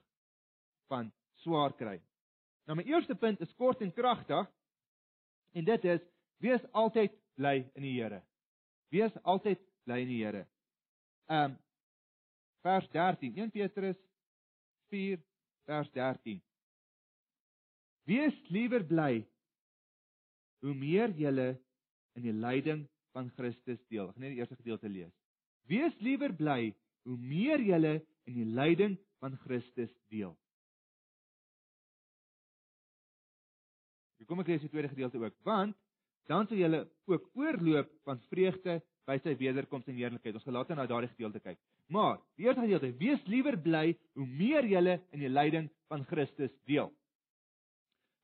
van 0.91 1.11
swaar 1.45 1.77
kry. 1.77 1.99
Nou 2.67 2.75
my 2.75 2.83
eerste 2.89 3.15
punt 3.15 3.39
is 3.45 3.53
kort 3.61 3.81
en 3.85 3.93
kragtig 3.93 4.49
en 5.53 5.67
dit 5.71 5.85
is 5.95 6.03
Wees 6.41 6.63
altyd 6.73 7.13
bly 7.37 7.61
in 7.77 7.85
die 7.85 7.95
Here. 7.95 8.21
Wees 8.91 9.13
altyd 9.23 9.61
bly 9.85 10.01
in 10.03 10.09
die 10.11 10.21
Here. 10.23 10.45
Um 11.31 11.57
vers 12.65 12.87
13, 12.93 13.33
1 13.37 13.53
Petrus 13.53 13.97
4 14.93 15.21
vers 15.65 15.89
13. 15.95 16.41
Wees 18.09 18.37
liewer 18.53 18.83
bly 18.85 19.23
hoe 20.61 20.73
meer 20.77 21.13
julle 21.17 21.55
in 22.17 22.27
die 22.27 22.35
lyding 22.35 22.83
van 23.15 23.31
Christus 23.37 23.79
deel. 23.89 24.09
Ek 24.09 24.17
gaan 24.17 24.25
net 24.25 24.35
die 24.35 24.41
eerste 24.43 24.59
gedeelte 24.59 24.89
lees. 24.91 25.13
Wees 25.69 25.95
liewer 26.03 26.33
bly 26.37 26.73
hoe 27.07 27.17
meer 27.17 27.61
julle 27.65 27.99
in 28.29 28.37
die 28.37 28.45
lyding 28.45 28.97
van 29.21 29.37
Christus 29.45 29.91
deel. 30.13 30.35
Kom 34.29 34.39
ek 34.39 34.51
lees 34.53 34.61
die 34.63 34.69
tweede 34.71 34.87
gedeelte 34.87 35.19
ook, 35.19 35.33
want 35.43 35.75
dan 36.29 36.47
sal 36.47 36.57
julle 36.57 36.85
ook 37.09 37.29
oorloop 37.33 37.91
van 38.05 38.19
vreugde 38.29 38.79
by 39.09 39.17
sy 39.23 39.33
wederkoms 39.39 39.87
en 39.89 39.97
heerlikheid. 39.97 40.37
Ons 40.37 40.45
later 40.45 40.77
na 40.77 40.85
daardie 40.89 41.09
gedeelte 41.11 41.41
kyk. 41.43 41.59
Maar 41.91 42.19
die 42.39 42.47
eerste 42.47 42.63
gedeelte, 42.63 42.91
wees 42.99 43.23
liewer 43.27 43.57
bly 43.59 43.85
hoe 44.15 44.27
meer 44.27 44.67
julle 44.69 44.99
in 45.11 45.23
die 45.25 45.31
lyding 45.31 45.69
van 45.91 46.05
Christus 46.07 46.53
deel. 46.69 46.91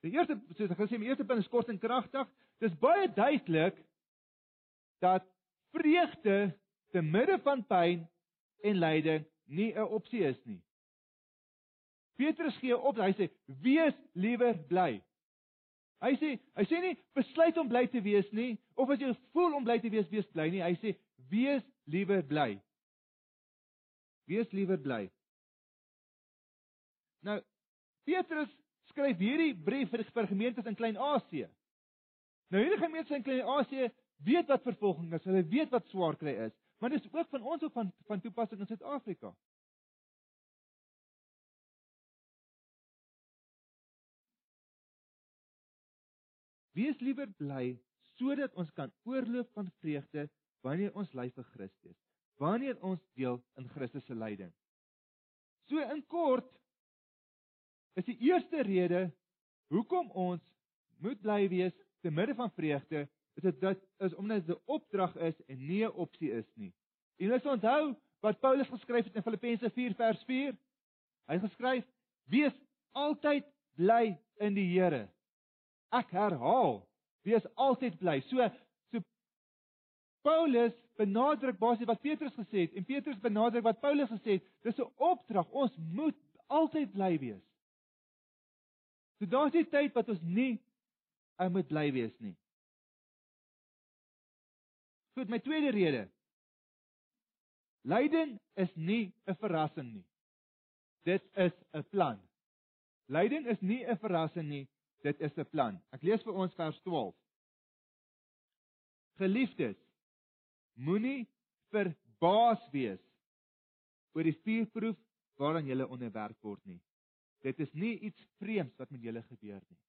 Die 0.05 0.13
eerste 0.13 0.37
soos 0.55 0.71
ek 0.71 0.79
gesê, 0.79 0.99
my 0.99 1.09
eerste 1.09 1.25
punt 1.27 1.43
is 1.43 1.49
kort 1.51 1.71
en 1.73 1.81
kragtig. 1.81 2.29
Dis 2.63 2.75
baie 2.79 3.09
duidelik 3.13 3.79
dat 5.03 5.25
vreugde 5.75 6.37
te 6.93 7.01
midde 7.01 7.39
van 7.43 7.63
pyn 7.67 8.05
en 8.63 8.79
lyding 8.79 9.25
nie 9.47 9.73
'n 9.73 9.91
opsie 9.97 10.23
is 10.23 10.39
nie. 10.45 10.61
Petrus 12.17 12.57
gee 12.57 12.77
op, 12.77 12.97
hy 12.97 13.13
sê: 13.13 13.29
"Wees 13.61 13.93
liewer 14.13 14.57
bly." 14.69 15.01
Hy 16.03 16.13
sê, 16.21 16.35
hy 16.57 16.65
sê 16.69 16.79
nie 16.81 16.95
besluit 17.17 17.57
om 17.57 17.69
bly 17.69 17.87
te 17.89 18.01
wees 18.05 18.27
nie, 18.37 18.53
of 18.77 18.91
as 18.93 19.01
jy 19.01 19.09
voel 19.33 19.57
om 19.57 19.65
bly 19.65 19.79
te 19.81 19.89
wees, 19.89 20.09
wees 20.11 20.27
bly 20.33 20.49
nie. 20.53 20.61
Hy 20.61 20.75
sê 20.81 20.93
wees 21.31 21.65
liewer 21.89 22.21
bly. 22.27 22.51
Wees 24.29 24.51
liewer 24.53 24.77
bly. 24.83 25.07
Nou 27.25 27.39
Petrus 28.07 28.51
skryf 28.91 29.19
hierdie 29.19 29.55
brief 29.65 29.89
vir 29.91 30.03
die 30.03 30.27
gemeentes 30.29 30.67
in 30.69 30.77
Klein-Asië. 30.77 31.47
Nou 32.53 32.61
hierdie 32.61 32.79
gemeentes 32.79 33.17
in 33.17 33.25
Klein-Asië 33.25 33.89
weet 34.27 34.47
wat 34.53 34.63
vervolging 34.63 35.11
is. 35.17 35.25
Hulle 35.27 35.43
weet 35.49 35.73
wat 35.73 35.89
swaar 35.91 36.15
kry 36.19 36.37
is, 36.45 36.53
maar 36.79 36.93
dit 36.93 37.03
is 37.03 37.11
ook 37.11 37.29
van 37.33 37.43
ons 37.43 37.63
ook 37.63 37.73
van 37.73 37.91
van 38.07 38.21
toepassing 38.21 38.61
in 38.61 38.69
Suid-Afrika. 38.69 39.33
Wees 46.77 46.99
liewer 47.01 47.29
bly 47.41 47.73
sodat 48.17 48.53
ons 48.57 48.69
kan 48.77 48.91
oorloop 49.09 49.49
van 49.57 49.69
vreugde 49.81 50.27
wanneer 50.65 50.93
ons 50.97 51.11
ly 51.17 51.27
vir 51.33 51.45
Christus, 51.53 51.97
wanneer 52.41 52.77
ons 52.85 53.01
deel 53.17 53.37
in 53.61 53.69
Christus 53.73 54.05
se 54.05 54.17
lyding. 54.17 54.51
So 55.69 55.81
in 55.81 56.03
kort 56.11 56.49
is 57.97 58.05
die 58.05 58.17
eerste 58.29 58.61
rede 58.65 59.07
hoekom 59.73 60.11
ons 60.13 60.43
moet 61.01 61.21
bly 61.21 61.45
wees 61.51 61.75
te 62.05 62.13
midde 62.13 62.35
van 62.37 62.53
vreugde, 62.55 63.05
is 63.37 63.45
dit 63.45 63.59
dat 63.61 63.81
is 64.05 64.13
omdat 64.17 64.45
dit 64.45 64.55
'n 64.55 64.61
opdrag 64.65 65.15
is 65.17 65.37
en 65.47 65.57
nie 65.57 65.83
'n 65.85 65.97
opsie 66.05 66.31
is 66.31 66.49
nie. 66.55 66.73
En 67.17 67.33
ons 67.33 67.45
onthou 67.45 67.95
wat 68.21 68.39
Paulus 68.39 68.69
geskryf 68.69 69.05
het 69.05 69.15
in 69.15 69.23
Filippense 69.23 69.69
4 69.69 69.93
vers 69.95 70.23
4. 70.23 70.57
Hy 71.27 71.33
het 71.33 71.41
geskryf: 71.41 71.85
"Wees 72.25 72.53
altyd 72.91 73.45
bly 73.75 74.17
in 74.39 74.53
die 74.53 74.79
Here." 74.79 75.16
Ek 75.95 76.09
herhaal, 76.11 76.81
wees 77.23 77.45
altyd 77.55 77.97
bly. 77.99 78.19
So 78.27 78.49
so 78.91 79.01
Paulus 80.21 80.73
benadruk 80.97 81.59
basies 81.59 81.87
wat 81.87 82.01
Petrus 82.01 82.35
gesê 82.35 82.65
het 82.65 82.73
en 82.75 82.85
Petrus 82.85 83.19
benadruk 83.23 83.63
wat 83.63 83.79
Paulus 83.81 84.09
gesê 84.09 84.37
het. 84.37 84.47
Dis 84.63 84.79
'n 84.79 84.91
opdrag. 84.97 85.47
Ons 85.51 85.75
moet 85.77 86.17
altyd 86.47 86.91
bly 86.91 87.17
wees. 87.19 87.43
So 89.19 89.25
daar's 89.25 89.53
nie 89.53 89.65
tyd 89.65 89.93
wat 89.93 90.09
ons 90.09 90.21
nie 90.21 90.59
ou 91.37 91.49
moet 91.49 91.67
bly 91.67 91.91
wees 91.91 92.13
nie. 92.19 92.35
Goed, 95.17 95.29
my 95.29 95.39
tweede 95.39 95.71
rede. 95.73 96.07
Lyding 97.87 98.39
is 98.55 98.75
nie 98.75 99.13
'n 99.25 99.35
verrassing 99.35 99.93
nie. 99.93 100.05
Dit 101.03 101.23
is 101.35 101.53
'n 101.73 101.83
plan. 101.89 102.19
Lyding 103.07 103.47
is 103.47 103.61
nie 103.61 103.85
'n 103.85 103.97
verrassing 103.97 104.49
nie, 104.49 104.67
dit 105.05 105.19
is 105.21 105.37
'n 105.37 105.49
plan. 105.49 105.81
Ek 105.91 106.01
lees 106.01 106.23
vir 106.23 106.33
ons 106.33 106.53
vers 106.53 106.79
12. 106.81 107.15
Geliefdes, 109.17 109.77
moenie 110.73 111.27
verbaas 111.69 112.69
wees 112.71 113.01
oor 114.13 114.23
die 114.23 114.39
vuurproef 114.43 114.97
waaraan 115.37 115.65
julle 115.65 115.87
onderwerp 115.87 116.41
word 116.41 116.63
nie. 116.65 116.79
Dit 117.45 117.59
is 117.59 117.73
nie 117.73 117.99
iets 117.99 118.21
vreemds 118.41 118.75
wat 118.77 118.89
met 118.89 119.01
julle 119.01 119.21
gebeur 119.23 119.61
nie. 119.69 119.79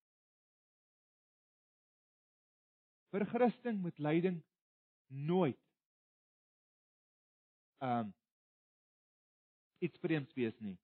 Vir 3.09 3.25
Christen 3.27 3.81
moet 3.81 3.99
lyding 3.99 4.43
nooit 5.09 5.61
um 7.81 8.13
iets 9.79 9.99
vreemds 10.03 10.35
wees 10.35 10.57
nie. 10.61 10.77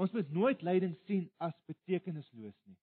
Ons 0.00 0.12
moet 0.16 0.30
nooit 0.32 0.62
lyding 0.64 0.94
sien 1.04 1.26
as 1.44 1.56
betekenisloos 1.68 2.56
nie. 2.64 2.78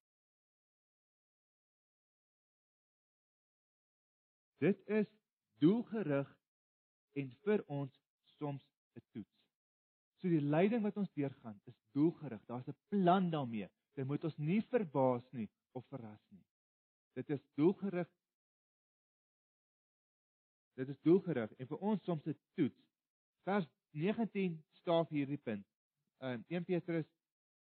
Dit 4.62 4.82
is 5.00 5.08
doelgerig 5.62 6.30
en 7.18 7.32
vir 7.46 7.64
ons 7.74 7.94
soms 8.38 8.64
'n 8.98 9.02
toets. 9.14 9.38
So 10.22 10.30
die 10.30 10.42
lyding 10.42 10.84
wat 10.86 10.98
ons 10.98 11.12
deurgaan 11.14 11.60
is 11.66 11.78
doelgerig. 11.98 12.42
Daar's 12.46 12.68
'n 12.68 12.78
plan 12.90 13.30
daarmee. 13.30 13.70
Dit 13.96 14.06
moet 14.06 14.24
ons 14.24 14.38
nie 14.38 14.62
verbaas 14.62 15.26
nie 15.32 15.50
of 15.72 15.86
verras 15.88 16.26
nie. 16.30 16.46
Dit 17.14 17.30
is 17.30 17.42
doelgerig. 17.56 18.10
Dit 20.74 20.90
is 20.90 21.00
doelgerig 21.02 21.52
en 21.58 21.68
vir 21.68 21.78
ons 21.78 22.04
soms 22.04 22.26
'n 22.28 22.38
toets. 22.54 22.84
Vers 23.44 23.68
19 23.92 24.64
staaf 24.70 25.10
hierdie 25.10 25.42
punt. 25.42 25.66
In 26.18 26.44
1 26.48 26.64
Petrus 26.66 27.06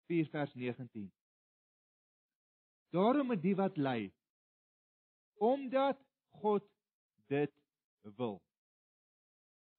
4 0.07 0.29
vers 0.29 0.55
19. 0.55 1.13
Daarom 2.89 3.27
met 3.27 3.43
die 3.43 3.57
wat 3.57 3.77
ly 3.77 4.13
omdat 5.35 5.99
God 6.41 6.65
dit 7.27 7.53
wil. 8.17 8.43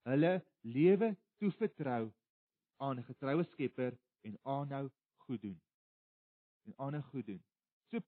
Hulle 0.04 0.34
lewe 0.62 1.16
toevertrou 1.38 2.12
aan 2.78 3.00
'n 3.00 3.04
getroue 3.04 3.44
Skepper 3.44 3.98
en 4.22 4.40
aanhou 4.42 4.90
goed 5.16 5.42
doen. 5.42 5.62
En 6.66 6.74
aanhou 6.76 7.04
goed 7.04 7.26
doen. 7.26 7.44
So 7.90 8.00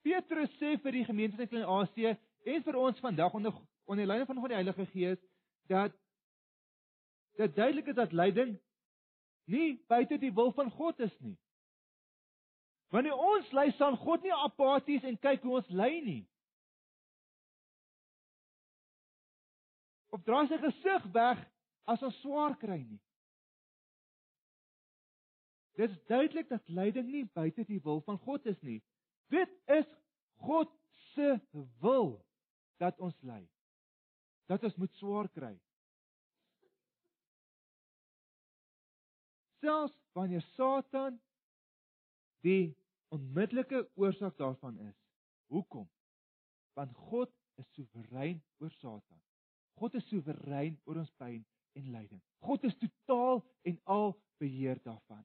Petrus 0.00 0.50
sê 0.58 0.76
vir 0.82 0.92
die 0.92 1.04
gemeente 1.04 1.42
in 1.42 1.48
Klein-Asië 1.48 2.16
en 2.44 2.62
vir 2.62 2.76
ons 2.76 2.98
vandag 2.98 3.32
onder 3.32 3.52
onder 3.84 4.02
die 4.04 4.06
leiding 4.06 4.26
van 4.26 4.36
God 4.36 4.48
die 4.48 4.60
Heilige 4.62 4.86
Gees 4.86 5.18
dat 5.66 5.92
dit 7.36 7.54
duidelik 7.54 7.86
is 7.86 7.94
dat 7.94 8.12
lyding 8.12 8.58
nie 9.50 9.76
buite 9.88 10.18
die 10.18 10.32
wil 10.34 10.52
van 10.52 10.70
God 10.70 11.00
is 11.00 11.14
nie. 11.20 11.36
Wanneer 12.94 13.18
ons 13.18 13.50
ly, 13.52 13.70
staan 13.74 13.96
God 13.98 14.22
nie 14.22 14.34
apaties 14.34 15.04
en 15.06 15.18
kyk 15.18 15.42
hoe 15.42 15.58
ons 15.58 15.70
ly 15.74 15.90
nie. 16.04 16.22
Of 20.14 20.22
draai 20.26 20.46
sy 20.48 20.58
gesig 20.62 21.08
weg 21.14 21.42
as 21.90 22.02
ons 22.06 22.20
swaar 22.22 22.54
kry 22.60 22.78
nie. 22.84 23.00
Dit 25.76 25.92
is 25.92 26.04
duidelik 26.08 26.48
dat 26.48 26.68
lyding 26.72 27.10
nie 27.10 27.26
buite 27.36 27.66
die 27.68 27.82
wil 27.84 28.00
van 28.06 28.18
God 28.24 28.46
is 28.48 28.60
nie. 28.64 28.78
Dit 29.28 29.50
is 29.66 29.86
God 30.46 30.70
se 31.12 31.36
wil 31.82 32.16
dat 32.80 32.98
ons 33.00 33.16
ly. 33.20 33.42
Dat 34.48 34.64
ons 34.64 34.76
moet 34.80 34.94
swaar 34.96 35.28
kry. 35.34 35.52
Selfs 39.66 39.98
wanneer 40.14 40.44
Satan 40.54 41.18
die 42.46 42.76
onmiddellike 43.08 43.88
oorsaak 43.98 44.36
daarvan 44.38 44.78
is. 44.78 44.94
Hoekom? 45.50 45.88
Want 46.78 46.94
God 47.08 47.32
is 47.58 47.66
soewerein 47.74 48.42
oor 48.62 48.70
Satan. 48.70 49.20
God 49.80 49.94
is 49.98 50.06
soewerein 50.08 50.78
oor 50.84 51.00
ons 51.02 51.10
pyn 51.18 51.42
en 51.74 51.90
lyding. 51.90 52.22
God 52.46 52.62
is 52.68 52.78
totaal 52.78 53.42
en 53.66 53.80
al 53.96 54.14
beheer 54.38 54.78
daarvan. 54.84 55.24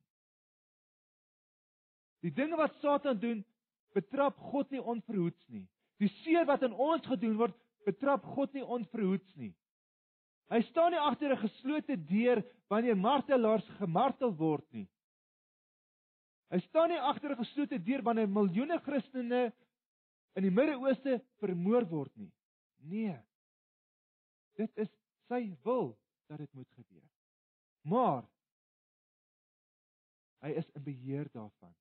Die 2.26 2.34
dinge 2.34 2.58
wat 2.58 2.74
Satan 2.82 3.22
doen, 3.22 3.46
betrap 3.94 4.42
God 4.52 4.74
nie 4.74 4.82
onverhoeds 4.82 5.48
nie. 5.54 5.68
Die 6.02 6.10
seer 6.24 6.50
wat 6.50 6.66
aan 6.66 6.74
ons 6.74 7.06
gedoen 7.06 7.38
word, 7.38 7.54
betrap 7.86 8.26
God 8.34 8.58
nie 8.58 8.66
onverhoeds 8.66 9.38
nie. 9.38 9.54
Hy 10.52 10.60
staan 10.68 10.92
nie 10.92 11.00
agter 11.00 11.32
'n 11.32 11.44
geslote 11.48 11.96
deur 11.96 12.44
wanneer 12.68 12.98
martelaars 12.98 13.68
gemartel 13.80 14.36
word 14.36 14.66
nie. 14.72 14.88
Hy 16.52 16.60
staan 16.60 16.90
nie 16.90 17.00
agter 17.00 17.32
'n 17.32 17.44
geslote 17.44 17.80
deur 17.80 18.04
wanneer 18.04 18.28
miljoene 18.28 18.80
Christene 18.84 19.54
in 20.36 20.44
die 20.44 20.52
Midde-Ooste 20.52 21.22
vermoor 21.40 21.88
word 21.88 22.12
nie. 22.16 22.32
Nee. 22.84 23.16
Dit 24.60 24.72
is 24.76 24.90
sy 25.28 25.56
wil 25.64 25.98
dat 26.28 26.38
dit 26.38 26.54
moet 26.54 26.68
gebeur. 26.76 27.08
Maar 27.88 28.28
hy 30.44 30.52
is 30.60 30.68
in 30.76 30.84
beheer 30.84 31.30
daarvan. 31.32 31.74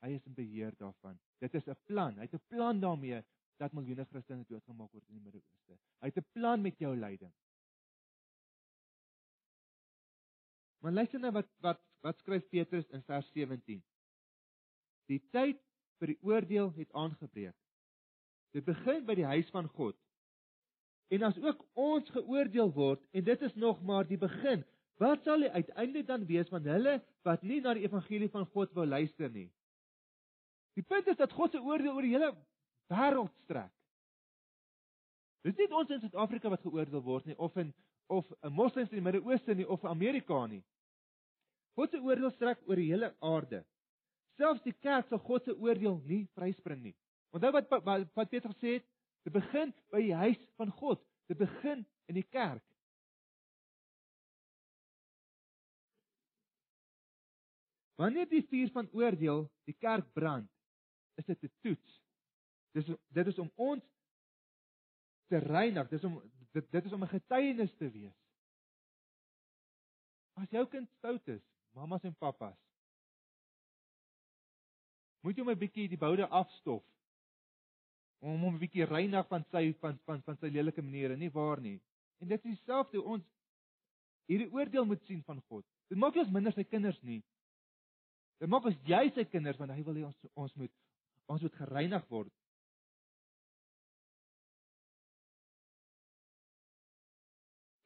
Hy 0.00 0.14
is 0.16 0.24
in 0.26 0.34
beheer 0.34 0.72
daarvan. 0.78 1.18
Dit 1.38 1.54
is 1.54 1.68
'n 1.68 1.76
plan. 1.84 2.16
Hy 2.16 2.22
het 2.22 2.34
'n 2.34 2.48
plan 2.48 2.80
daarmee 2.80 3.22
dat 3.58 3.72
miljoene 3.72 4.04
Christene 4.04 4.44
doodgemaak 4.48 4.92
word 4.92 5.08
in 5.08 5.14
die 5.14 5.24
Midde-Ooste. 5.24 5.78
Hy 6.00 6.06
het 6.06 6.16
'n 6.16 6.32
plan 6.32 6.62
met 6.62 6.78
jou 6.78 6.96
lyding. 6.96 7.32
Maar 10.82 10.92
luister 10.92 11.20
nou 11.22 11.32
wat 11.32 11.48
wat 11.62 11.80
wat 12.02 12.18
skryf 12.18 12.48
Petrus 12.50 12.88
in 12.90 13.02
vers 13.06 13.28
17. 13.30 13.78
Die 15.06 15.20
tyd 15.30 15.60
vir 16.02 16.10
die 16.10 16.18
oordeel 16.26 16.72
het 16.74 16.90
aangebreek. 16.98 17.54
Dit 18.52 18.66
begin 18.66 19.04
by 19.06 19.14
die 19.14 19.28
huis 19.28 19.50
van 19.54 19.68
God. 19.76 19.94
En 21.14 21.22
as 21.28 21.38
ook 21.38 21.62
ons 21.78 22.10
geoordeel 22.10 22.72
word 22.74 23.04
en 23.14 23.24
dit 23.24 23.42
is 23.46 23.54
nog 23.54 23.82
maar 23.86 24.08
die 24.08 24.18
begin, 24.18 24.64
wat 24.98 25.22
sal 25.22 25.44
die 25.44 25.52
uiteinde 25.54 26.02
dan 26.08 26.26
wees 26.26 26.50
van 26.50 26.66
hulle 26.66 26.96
wat 27.26 27.44
nie 27.46 27.60
na 27.62 27.76
die 27.78 27.86
evangelie 27.86 28.30
van 28.34 28.48
God 28.50 28.74
wou 28.74 28.86
luister 28.86 29.30
nie? 29.30 29.46
Die 30.74 30.82
punt 30.82 31.06
is 31.06 31.20
dat 31.20 31.32
God 31.36 31.54
se 31.54 31.62
oordeel 31.62 31.94
oor 31.94 32.08
die 32.08 32.14
hele 32.16 32.32
wêreld 32.90 33.32
strek. 33.44 33.70
Dit 35.46 35.54
is 35.54 35.62
nie 35.62 35.78
ons 35.78 35.90
in 35.90 36.02
Suid-Afrika 36.02 36.50
wat 36.50 36.66
geoordeel 36.66 37.02
word 37.06 37.30
nie 37.30 37.38
of 37.38 37.54
in 37.56 37.70
of 38.12 38.26
'n 38.42 38.52
moslems 38.52 38.90
in 38.90 38.98
die 38.98 39.04
Midde-Ooste 39.04 39.54
nie 39.54 39.68
of 39.68 39.84
Amerika 39.84 40.46
nie. 40.46 40.62
God 41.76 41.90
se 41.90 42.00
oordeel 42.00 42.32
strek 42.34 42.60
oor 42.68 42.76
die 42.76 42.90
hele 42.90 43.12
aarde. 43.24 43.62
Selfs 44.36 44.64
die 44.64 44.74
kerk 44.84 45.08
sal 45.08 45.20
God 45.24 45.44
se 45.44 45.54
oordeel 45.56 46.00
nie 46.08 46.24
vryspring 46.36 46.82
nie. 46.82 46.96
Onthou 47.32 47.52
wat 47.56 47.70
wat, 47.70 48.28
Petrus 48.30 48.56
gesê 48.56 48.76
het, 48.78 48.86
dit 49.24 49.32
begin 49.32 49.72
by 49.92 50.02
die 50.04 50.16
huis 50.24 50.42
van 50.60 50.72
God. 50.80 51.00
Dit 51.30 51.38
begin 51.40 51.86
in 52.10 52.18
die 52.18 52.26
kerk. 52.28 52.64
Wanneer 58.00 58.26
die 58.28 58.42
vuur 58.50 58.72
van 58.74 58.88
oordeel 58.96 59.46
die 59.68 59.76
kerk 59.78 60.08
brand, 60.16 60.50
is 61.20 61.24
dit 61.24 61.42
'n 61.44 61.52
toets. 61.62 62.00
Dis 62.72 62.90
dit 63.08 63.26
is 63.26 63.38
om 63.38 63.50
ons 63.54 63.84
te 65.28 65.38
reinig, 65.38 65.88
dis 65.88 66.04
om 66.04 66.20
dit 66.52 66.70
dit 66.72 66.84
is 66.84 66.92
om 66.92 67.02
'n 67.04 67.14
getuienis 67.14 67.74
te 67.76 67.90
wees. 67.90 68.18
As 70.34 70.50
jou 70.50 70.66
kind 70.66 70.90
stout 70.90 71.28
is, 71.28 71.51
mamas 71.72 72.04
en 72.04 72.14
pappas, 72.14 72.58
moet 75.22 75.36
jy 75.36 75.44
'n 75.44 75.58
bietjie 75.58 75.88
die 75.88 75.98
boude 75.98 76.26
afstof 76.28 76.82
om 78.20 78.40
hom 78.40 78.54
'n 78.54 78.58
bietjie 78.58 78.84
reinig 78.84 79.28
van 79.28 79.44
sy 79.50 79.72
van 79.80 79.98
van 80.06 80.22
van 80.22 80.36
sy 80.36 80.46
lelike 80.46 80.82
maniere, 80.82 81.16
nie 81.16 81.30
waar 81.30 81.60
nie? 81.60 81.80
En 82.20 82.28
dit 82.28 82.44
is 82.44 82.56
dieselfde 82.56 83.02
ons 83.02 83.24
hierdie 84.26 84.52
oordeel 84.52 84.84
moet 84.84 85.02
sien 85.04 85.22
van 85.22 85.40
God. 85.48 85.64
Dit 85.88 85.98
maak 85.98 86.16
ons 86.16 86.30
minder 86.30 86.52
sy 86.52 86.64
kinders 86.64 87.00
nie. 87.02 87.22
Dit 88.38 88.48
maak 88.48 88.64
ons 88.64 88.78
jy 88.88 89.10
sy 89.14 89.24
kinders 89.24 89.58
want 89.58 89.70
hy 89.70 89.82
wil 89.82 89.94
hê 89.94 90.04
ons 90.04 90.30
ons 90.34 90.54
moet 90.54 90.72
ons 91.26 91.42
moet 91.42 91.54
gereinig 91.54 92.08
word. 92.08 92.32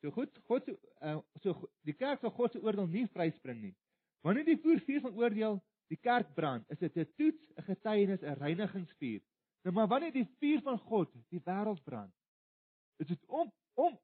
So 0.06 0.12
goed, 0.12 0.38
God 0.46 0.64
se 0.64 0.72
uh, 1.02 1.16
so 1.42 1.52
die 1.82 1.94
kerk 1.98 2.20
sal 2.22 2.30
God 2.30 2.52
se 2.54 2.60
oordeel 2.62 2.86
nie 2.86 3.08
vryspring 3.10 3.56
nie. 3.58 3.72
Wanneer 4.22 4.46
die 4.46 4.60
vuur 4.62 4.78
van 5.02 5.16
oordeel 5.18 5.56
die 5.90 5.98
kerk 5.98 6.28
brand, 6.36 6.68
is 6.70 6.78
dit 6.78 6.96
'n 6.96 7.08
toets, 7.18 7.48
'n 7.58 7.66
getuienis, 7.66 8.22
'n 8.22 8.38
reinigingsvuur. 8.38 9.20
Nou 9.64 9.74
maar 9.74 9.88
wanneer 9.88 10.12
die 10.12 10.28
vuur 10.38 10.62
van 10.62 10.78
God 10.78 11.10
die 11.34 11.42
wêreld 11.42 11.82
brand, 11.82 12.14
is 13.02 13.06
dit 13.06 13.26
om 13.26 13.52
om 13.74 13.98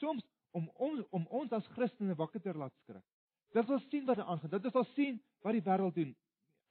soms 0.00 0.24
om 0.50 0.70
om 0.74 1.06
om 1.10 1.26
ons 1.26 1.52
as 1.52 1.68
Christene 1.76 2.14
wakker 2.14 2.40
te 2.40 2.54
laat 2.54 2.72
skrik. 2.80 3.04
Dit 3.52 3.66
wil 3.66 3.80
sien 3.90 4.06
wat 4.06 4.18
er 4.18 4.24
aangaan. 4.24 4.50
Dit 4.50 4.72
wil 4.72 4.84
sien 4.84 5.22
wat 5.44 5.52
die 5.52 5.62
wêreld 5.62 5.94
doen. 5.94 6.16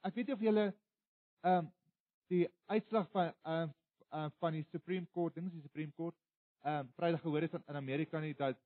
Ek 0.02 0.14
weet 0.14 0.26
nie 0.26 0.34
of 0.34 0.40
julle 0.40 0.74
ehm 1.42 1.58
um, 1.58 1.72
die 2.26 2.48
uitslag 2.66 3.10
van 3.10 3.34
ehm 3.42 3.70
uh, 4.10 4.30
van 4.38 4.52
die 4.52 4.66
Supreme 4.72 5.06
Court, 5.12 5.34
dink 5.34 5.52
die 5.52 5.62
Supreme 5.62 5.92
Court 5.92 6.16
ehm 6.62 6.80
um, 6.80 6.92
Vrydag 6.96 7.20
gehoor 7.20 7.40
het 7.40 7.50
van 7.50 7.62
in 7.66 7.76
Amerika 7.76 8.20
nie 8.20 8.34
dat 8.34 8.56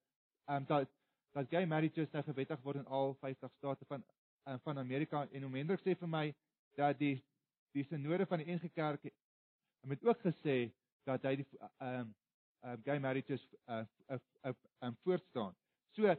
ehm 0.45 0.57
um, 0.57 0.67
dat 0.67 0.89
dat 1.33 1.49
gay 1.49 1.67
marriages 1.67 2.11
nou 2.11 2.25
gewettig 2.25 2.61
word 2.63 2.77
in 2.77 2.87
al 2.87 3.15
50 3.21 3.53
state 3.57 3.85
van 3.85 4.05
um, 4.45 4.61
van 4.61 4.79
Amerika 4.79 5.27
en 5.31 5.45
om 5.45 5.55
Hendrik 5.55 5.81
sê 5.81 5.97
vir 5.99 6.09
my 6.09 6.35
dat 6.77 6.99
die 6.99 7.25
die 7.73 7.85
sinode 7.85 8.27
van 8.27 8.39
die 8.39 8.55
NG 8.55 8.73
Kerk 8.73 9.09
het 9.89 10.05
ook 10.05 10.21
gesê 10.21 10.73
dat 11.05 11.23
hy 11.23 11.37
die 11.37 11.49
ehm 11.59 12.01
um, 12.01 12.15
um, 12.63 12.83
gay 12.85 12.99
marriages 12.99 13.43
uh 13.67 13.85
uh, 14.09 14.19
uh 14.43 14.55
um, 14.81 14.97
voortstaan. 15.03 15.55
So 15.91 16.15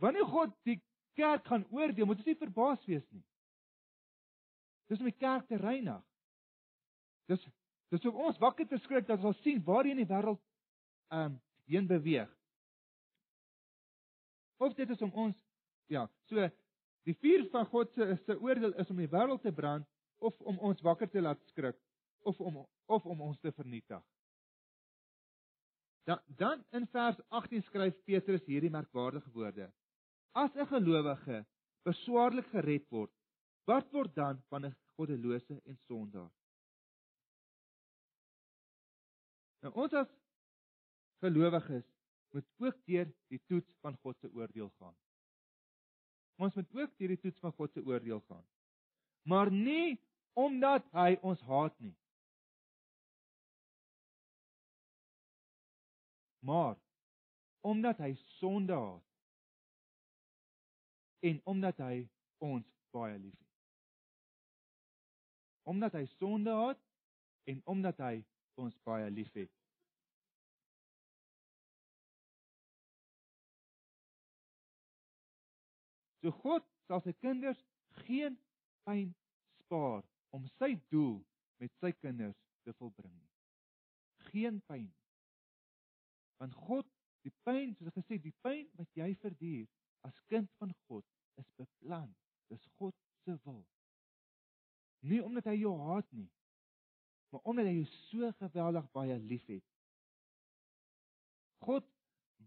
wanneer 0.00 0.26
God 0.26 0.54
die 0.62 0.82
kerk 1.14 1.46
gaan 1.46 1.66
oordeel, 1.70 2.06
moet 2.06 2.22
ons 2.22 2.26
nie 2.26 2.38
verbaas 2.38 2.84
wees 2.88 3.04
nie. 3.10 3.24
Dis 4.88 4.98
om 4.98 5.08
die 5.08 5.18
kerk 5.18 5.46
te 5.48 5.56
reinig. 5.60 6.00
Dis 7.30 7.44
dis 7.92 8.06
om 8.08 8.22
ons 8.24 8.38
wakker 8.40 8.66
te 8.68 8.78
skrik 8.80 9.06
dat 9.06 9.24
ons 9.24 9.40
sien 9.44 9.60
waarheen 9.64 10.00
die 10.00 10.08
wêreld 10.08 10.40
um 11.12 11.38
heen 11.70 11.86
beweeg. 11.86 12.30
Of 14.56 14.74
dit 14.78 14.90
is 14.90 15.02
om 15.02 15.12
ons 15.12 15.36
ja, 15.90 16.06
so 16.30 16.48
die 17.06 17.16
vuur 17.18 17.48
van 17.52 17.66
God 17.66 17.92
se 17.94 18.16
se 18.24 18.38
oordeel 18.38 18.74
is 18.80 18.90
om 18.90 19.00
die 19.00 19.10
wêreld 19.10 19.42
te 19.42 19.52
brand 19.52 19.86
of 20.22 20.38
om 20.40 20.58
ons 20.58 20.82
wakker 20.86 21.10
te 21.10 21.22
laat 21.22 21.40
skrik 21.50 21.78
of 22.28 22.40
om 22.40 22.62
of 22.86 23.06
om 23.06 23.24
ons 23.28 23.40
te 23.40 23.52
vernietig. 23.52 24.02
Dan 26.06 26.20
dan 26.26 26.64
in 26.70 26.86
vers 26.86 27.18
18 27.28 27.62
skryf 27.62 27.98
Petrus 28.04 28.44
hierdie 28.46 28.70
merkwaardige 28.70 29.30
woorde. 29.34 29.70
As 30.32 30.54
'n 30.56 30.66
gelowige 30.66 31.44
beswaarlik 31.84 32.46
gered 32.46 32.86
word, 32.90 33.12
wat 33.66 33.90
word 33.92 34.14
dan 34.14 34.42
van 34.48 34.66
'n 34.66 34.76
goddelose 34.96 35.60
en 35.64 35.76
sondaar? 35.86 36.30
Nou 39.62 39.72
ons 39.74 39.92
as 39.92 40.08
gelowiges 41.22 41.88
moet 42.32 42.46
ook 42.58 42.76
deur 42.88 43.08
die 43.32 43.40
toets 43.46 43.78
van 43.84 43.96
God 44.02 44.18
se 44.20 44.30
oordeel 44.32 44.70
gaan. 44.78 44.94
Ons 46.42 46.54
moet 46.58 46.74
ook 46.74 46.94
deur 46.98 47.14
die 47.14 47.20
toets 47.20 47.40
van 47.44 47.52
God 47.56 47.72
se 47.72 47.84
oordeel 47.84 48.20
gaan. 48.28 48.44
Maar 49.28 49.52
nie 49.52 50.00
omdat 50.32 50.86
hy 50.96 51.18
ons 51.22 51.40
haat 51.46 51.74
nie. 51.80 51.94
maar 56.42 56.76
omdat 57.60 57.98
hy 57.98 58.14
sonde 58.14 58.74
haat 58.74 59.04
en 61.18 61.40
omdat 61.44 61.78
hy 61.78 62.08
ons 62.42 62.66
baie 62.90 63.18
liefhet. 63.18 63.50
Omdat 65.62 65.94
hy 65.94 66.04
sonde 66.16 66.50
haat 66.50 66.80
en 67.46 67.62
omdat 67.64 68.02
hy 68.02 68.16
ons 68.58 68.74
baie 68.82 69.10
liefhet. 69.10 69.61
So 76.22 76.32
God 76.42 76.64
sal 76.86 77.02
sy 77.04 77.12
kinders 77.20 77.60
geen 78.06 78.38
pyn 78.86 79.12
spaar 79.64 80.02
om 80.32 80.46
sy 80.56 80.74
doel 80.94 81.20
met 81.60 81.74
sy 81.82 81.92
kinders 81.98 82.38
te 82.64 82.74
volbring 82.78 83.12
nie. 83.12 83.30
Geen 84.30 84.60
pyn 84.70 84.90
Want 86.42 86.54
God, 86.58 86.86
die 87.22 87.30
pyn, 87.46 87.70
soos 87.78 87.92
ek 87.92 88.00
gesê, 88.00 88.16
die 88.18 88.34
pyn 88.42 88.64
wat 88.74 88.88
jy 88.98 89.12
verduur 89.22 89.68
as 90.08 90.16
kind 90.26 90.50
van 90.58 90.72
God 90.88 91.04
is 91.38 91.46
beplan. 91.60 92.08
Dis 92.50 92.64
God 92.80 92.96
se 93.22 93.36
wil. 93.44 93.60
Nie 95.06 95.20
omdat 95.22 95.46
hy 95.52 95.54
jou 95.60 95.76
haat 95.84 96.08
nie, 96.10 96.26
maar 97.30 97.46
omdat 97.46 97.70
hy 97.70 97.76
jou 97.76 97.86
so 97.94 98.32
geweldig 98.40 98.88
baie 98.94 99.20
liefhet. 99.22 99.62
God 101.62 101.86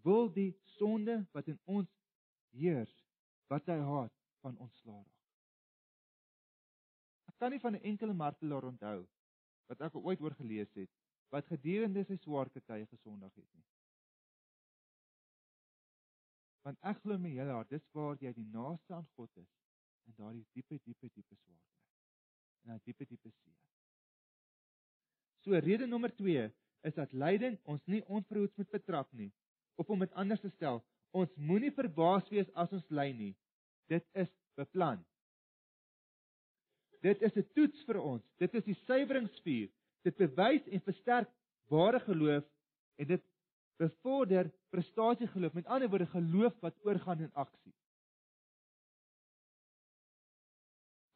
wil 0.04 0.28
die 0.36 0.52
sonde 0.76 1.22
wat 1.32 1.48
in 1.48 1.60
ons 1.72 1.92
heers, 2.60 2.95
wat 3.56 3.72
hy 3.72 3.80
haat, 3.90 4.14
van 4.44 4.58
ontslaa 4.62 5.02
raak. 5.02 5.14
Ek 7.32 7.40
kan 7.42 7.52
nie 7.52 7.62
van 7.64 7.76
'n 7.76 7.88
enkele 7.92 8.14
martelaar 8.14 8.68
onthou 8.72 9.00
wat 9.70 9.82
ek 9.88 9.96
ooit 9.96 10.22
oor 10.22 10.36
gelees 10.42 10.72
het 10.76 10.92
wat 11.34 11.48
gedurende 11.52 12.04
sy 12.06 12.18
swaar 12.22 12.50
tye 12.54 12.86
gesondig 12.86 13.34
het 13.36 13.50
nie. 13.54 13.66
Want 16.66 16.80
ek 16.82 17.02
glo 17.04 17.18
my 17.22 17.30
hele 17.30 17.54
hart, 17.54 17.70
dis 17.70 17.86
waar 17.94 18.18
jy 18.22 18.32
die 18.34 18.48
naaste 18.54 18.94
aan 18.94 19.08
God 19.18 19.30
is 19.38 19.52
in 20.10 20.16
daardie 20.18 20.46
diepe 20.54 20.80
diepe 20.86 21.10
diepe 21.14 21.36
swaarkry. 21.36 21.82
In 22.64 22.72
daai 22.72 22.80
diepe 22.86 23.06
diepe 23.06 23.32
seer. 23.32 23.58
So 25.46 25.60
rede 25.68 25.88
nommer 25.88 26.14
2 26.18 26.52
is 26.90 26.96
dat 26.98 27.14
lyding 27.14 27.58
ons 27.64 27.86
nie 27.86 28.02
onverhoeds 28.06 28.58
moet 28.58 28.72
betrap 28.74 29.12
nie. 29.14 29.32
Of 29.76 29.90
om 29.90 30.00
dit 30.00 30.14
anders 30.14 30.42
te 30.42 30.50
stel, 30.50 30.82
ons 31.12 31.36
moenie 31.36 31.74
verbaas 31.74 32.30
wees 32.34 32.50
as 32.56 32.74
ons 32.74 32.90
ly 32.90 33.12
nie. 33.14 33.34
Dit 33.88 34.06
is 34.14 34.32
beplan. 34.56 35.06
Dit 37.02 37.22
is 37.22 37.36
'n 37.36 37.48
toets 37.54 37.84
vir 37.86 38.02
ons. 38.02 38.24
Dit 38.38 38.54
is 38.54 38.64
die 38.64 38.78
suiweringsvuur. 38.86 39.70
Dit 40.02 40.16
bewys 40.18 40.68
en 40.68 40.82
versterk 40.82 41.30
ware 41.70 42.00
geloof 42.00 42.44
en 42.96 43.08
dit 43.08 43.24
bevorder 43.78 44.52
prestasiegeloof, 44.70 45.54
met 45.54 45.66
ander 45.66 45.90
woorde 45.90 46.06
geloof 46.06 46.60
wat 46.60 46.76
oorgaan 46.84 47.20
in 47.20 47.34
aksie. 47.34 47.74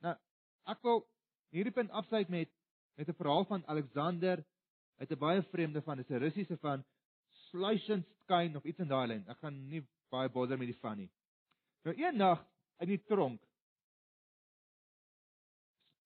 Nou, 0.04 0.16
ek 0.66 0.82
wil 0.82 1.04
hierdie 1.56 1.74
punt 1.74 1.92
afsluit 1.92 2.30
met 2.30 2.50
met 3.00 3.08
'n 3.08 3.16
verhaal 3.16 3.46
van 3.46 3.68
Alexander 3.68 4.44
uit 4.98 5.12
'n 5.12 5.18
baie 5.18 5.42
vreemde 5.42 5.82
van, 5.82 5.98
dis 5.98 6.10
'n 6.10 6.20
Russiese 6.20 6.58
van 6.58 6.84
Sluishenstein 7.32 8.56
of 8.56 8.64
iets 8.64 8.80
in 8.80 8.88
daai 8.88 9.08
lyn. 9.08 9.28
Ek 9.28 9.38
gaan 9.38 9.68
nie 9.68 9.88
baie 10.10 10.30
bother 10.30 10.58
met 10.58 10.68
die 10.68 10.80
van 10.80 10.98
nie. 10.98 11.10
Nou 11.84 11.96
een 11.96 12.18
nag 12.18 12.46
in 12.80 12.88
die 12.88 13.02
tronk. 13.04 13.42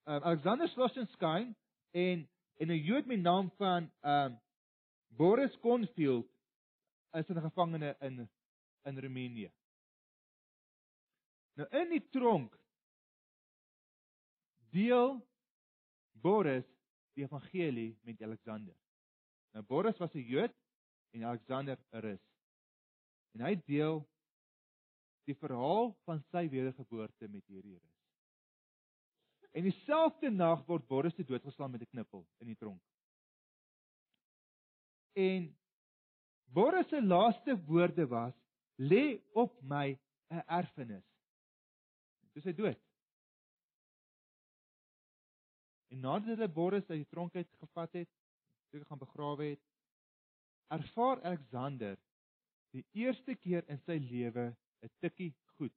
Uh, 0.03 0.19
Alexander 0.19 0.67
Sluishenstein 0.69 1.55
en 1.91 2.29
en 2.57 2.67
'n 2.67 2.83
Jood 2.83 3.05
met 3.05 3.19
naam 3.19 3.51
van 3.57 3.91
um, 4.01 4.39
Boris 5.07 5.59
Konfield 5.59 6.27
is 7.11 7.27
'n 7.29 7.39
gevangene 7.39 7.95
in 7.99 8.29
in 8.83 8.99
Roemenië. 8.99 9.51
Nou 11.53 11.69
in 11.69 11.89
die 11.89 12.09
tronk 12.09 12.57
deel 14.69 15.21
Boris 16.11 16.65
die 17.13 17.23
evangelie 17.23 17.99
met 18.01 18.21
Alexander. 18.21 18.75
Nou 19.51 19.65
Boris 19.65 19.97
was 19.97 20.13
'n 20.13 20.25
Jood 20.27 20.53
en 21.11 21.23
Alexander 21.23 21.77
'n 21.91 21.99
Rus. 21.99 22.21
En 23.31 23.41
hy 23.41 23.61
deel 23.65 24.09
die 25.27 25.35
verhaal 25.39 25.93
van 26.07 26.21
sy 26.31 26.47
wedergeboorte 26.51 27.27
met 27.27 27.45
hierdie 27.47 27.77
Rus. 27.77 27.99
En 29.53 29.67
dieselfde 29.67 30.31
nag 30.33 30.63
word 30.67 30.87
Boris 30.89 31.15
te 31.15 31.23
dood 31.23 31.43
geslaan 31.45 31.71
met 31.71 31.81
'n 31.81 31.91
knippel 31.91 32.25
in 32.41 32.47
die 32.47 32.57
tronk. 32.57 32.81
En 35.13 35.51
Boris 36.53 36.87
se 36.89 37.01
laaste 37.01 37.55
woorde 37.65 38.07
was: 38.07 38.33
"Lê 38.77 39.21
op 39.33 39.61
my 39.61 39.99
'n 40.29 40.43
erfenis." 40.47 41.05
Dis 42.33 42.43
hy 42.43 42.53
dood. 42.53 42.79
En 45.87 45.99
nadat 45.99 46.27
hulle 46.33 46.47
Boris 46.47 46.89
uit 46.89 47.03
die 47.03 47.09
tronk 47.09 47.35
uit 47.35 47.49
gevat 47.59 47.93
het, 47.93 48.09
seker 48.71 48.85
gaan 48.85 48.97
begrawe 48.97 49.43
het, 49.43 49.61
ervaar 50.67 51.21
Alexander 51.21 51.97
die 52.73 52.85
eerste 52.91 53.35
keer 53.35 53.67
in 53.69 53.77
sy 53.85 53.99
lewe 54.01 54.47
'n 54.83 54.91
tikkie 54.99 55.31
goed 55.55 55.75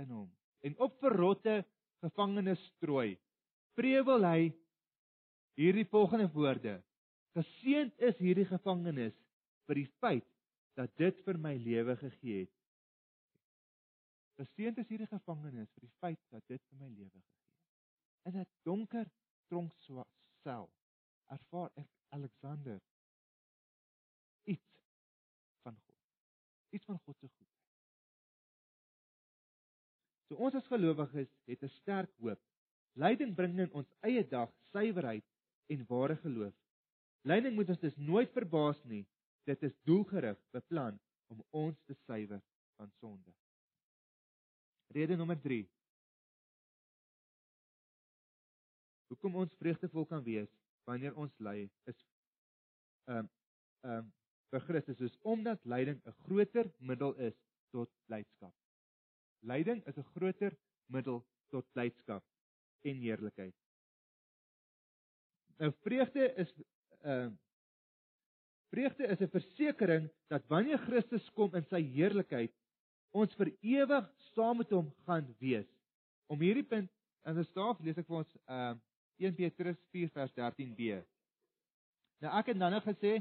in 0.00 0.10
hom. 0.10 0.30
En 0.60 0.78
op 0.78 0.98
verrotte 0.98 1.64
gevangenes 2.02 2.62
strooi, 2.72 3.18
prewel 3.76 4.24
hy 4.26 4.52
hierdie 5.60 5.86
volgende 5.88 6.30
woorde: 6.32 6.80
Geseend 7.36 7.98
is 8.00 8.18
hierdie 8.18 8.48
gevangenes 8.48 9.16
vir 9.66 9.80
die 9.82 9.90
feit 10.00 10.28
dat 10.76 10.92
dit 10.96 11.20
vir 11.26 11.38
my 11.38 11.54
lewe 11.56 11.96
gegee 12.00 12.44
het. 12.44 12.54
Geseend 14.40 14.78
is 14.78 14.88
hierdie 14.88 15.10
gevangenes 15.10 15.70
vir 15.76 15.86
die 15.86 15.96
feit 16.00 16.20
dat 16.32 16.46
dit 16.48 16.62
vir 16.70 16.78
my 16.78 16.88
lewe 16.88 17.10
gegee 17.10 17.20
het. 17.20 18.32
In 18.32 18.38
'n 18.40 18.46
donker 18.64 19.08
tronksel 19.48 20.04
ervaar 21.28 21.70
ek 21.76 21.88
Alexander 22.16 22.80
Iets 26.72 26.88
van 26.88 26.98
God 27.04 27.18
se 27.20 27.28
goedheid. 27.28 27.58
So 30.28 30.40
ons 30.40 30.56
as 30.56 30.66
gelowiges 30.72 31.28
het 31.50 31.62
'n 31.62 31.68
sterk 31.68 32.12
hoop. 32.24 32.40
Lyding 32.96 33.34
bring 33.34 33.58
in 33.58 33.72
ons 33.72 33.88
eie 34.00 34.24
dag 34.28 34.50
suiwerheid 34.72 35.24
en 35.66 35.84
ware 35.88 36.16
geloof. 36.16 36.54
Lyding 37.22 37.54
moet 37.54 37.68
ons 37.68 37.80
dus 37.80 37.96
nooit 37.96 38.32
verbaas 38.32 38.80
nie. 38.84 39.06
Dit 39.44 39.62
is 39.62 39.74
doelgerig 39.82 40.38
beplan 40.50 40.98
om 41.26 41.44
ons 41.50 41.78
te 41.84 41.94
suiwer 41.94 42.42
van 42.76 42.90
sonde. 43.00 43.34
Rede 44.92 45.16
nommer 45.16 45.40
3. 45.40 45.62
Hoekom 49.12 49.34
ons 49.34 49.54
vreugdevol 49.60 50.06
kan 50.06 50.24
wees 50.24 50.50
wanneer 50.88 51.16
ons 51.16 51.38
ly 51.38 51.70
is 51.90 52.02
ehm 53.04 53.18
um, 53.18 53.30
ehm 53.82 53.98
um, 53.98 54.10
vir 54.52 54.64
Christus 54.68 55.00
is 55.00 55.18
omdat 55.22 55.64
lyding 55.64 56.00
'n 56.04 56.14
groter 56.26 56.68
middel 56.78 57.14
is 57.14 57.36
tot 57.72 57.90
blydskap. 58.06 58.54
Lyding 59.40 59.82
is 59.86 59.96
'n 59.96 60.10
groter 60.14 60.56
middel 60.86 61.24
tot 61.50 61.66
blydskap 61.72 62.24
en 62.82 62.96
heerlikheid. 62.96 63.54
Nou 65.58 65.72
vreugde 65.82 66.34
is 66.34 66.52
'n 66.56 67.08
uh, 67.08 67.30
vreugde 68.72 69.06
is 69.06 69.20
'n 69.20 69.28
versekering 69.28 70.10
dat 70.28 70.46
wanneer 70.46 70.78
Christus 70.78 71.30
kom 71.30 71.54
in 71.54 71.64
sy 71.64 71.82
heerlikheid, 71.82 72.52
ons 73.10 73.34
vir 73.34 73.52
ewig 73.60 74.12
saam 74.34 74.56
met 74.56 74.70
hom 74.70 74.92
gaan 75.06 75.34
wees. 75.38 75.68
Om 76.26 76.40
hierdie 76.40 76.68
punt 76.68 76.90
in 77.24 77.34
die 77.34 77.44
staaf 77.44 77.80
lees 77.80 77.98
ek 77.98 78.06
vir 78.06 78.16
ons 78.16 78.36
uh 78.46 78.74
1 79.22 79.34
Petrus 79.34 79.78
4 79.92 80.08
vers 80.10 80.32
13b. 80.32 81.02
Nou 82.20 82.38
ek 82.38 82.46
het 82.46 82.56
nou 82.56 82.70
net 82.70 82.84
gesê 82.84 83.20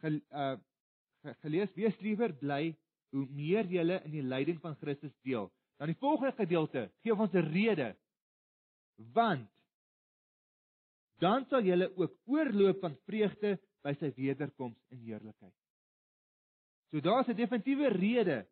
ge, 0.00 0.20
uh 0.30 0.56
gelees 1.44 1.72
wees 1.78 1.98
liewer 2.00 2.34
bly 2.40 2.76
hoe 3.12 3.26
meer 3.30 3.68
jy 3.68 3.84
in 3.98 4.14
die 4.14 4.24
lyding 4.24 4.60
van 4.60 4.76
Christus 4.80 5.12
deel. 5.26 5.50
Dan 5.78 5.90
die 5.92 5.98
volgende 6.00 6.32
gedeelte 6.36 6.86
gee 7.02 7.14
ons 7.14 7.34
'n 7.34 7.48
rede. 7.52 7.92
Want 9.12 9.50
dan 11.20 11.44
sal 11.50 11.62
jy 11.64 11.86
ook 11.96 12.14
oorloop 12.26 12.80
van 12.80 12.96
vreugde 13.06 13.58
by 13.82 13.94
sy 13.98 14.12
wederkoms 14.16 14.78
in 14.90 14.98
heerlikheid. 15.06 15.54
So 16.90 17.00
daar's 17.00 17.28
'n 17.28 17.36
definitiewe 17.36 17.88
rede. 17.88 18.46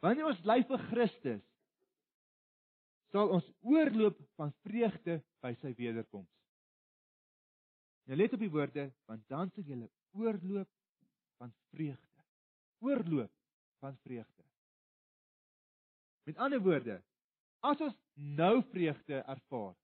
Wanneer 0.00 0.26
ons 0.26 0.44
ly 0.44 0.62
vir 0.62 0.78
Christus, 0.78 1.42
sal 3.12 3.28
ons 3.28 3.46
oorloop 3.60 4.18
van 4.36 4.52
vreugde 4.62 5.22
by 5.42 5.54
sy 5.60 5.74
wederkoms. 5.78 6.30
Nou 8.06 8.18
let 8.18 8.32
op 8.32 8.40
die 8.40 8.50
woorde, 8.50 8.92
want 9.06 9.28
dan 9.28 9.50
sal 9.50 9.64
jy 9.64 9.88
oorloop 10.12 10.68
van 11.36 11.54
vreugde. 11.70 12.24
Oorloop 12.78 13.32
van 13.78 13.96
vreugde. 13.96 14.44
Met 16.26 16.36
ander 16.36 16.62
woorde, 16.62 17.02
as 17.60 17.80
ons 17.80 17.96
nou 18.14 18.62
vreugde 18.72 19.22
ervaar 19.22 19.74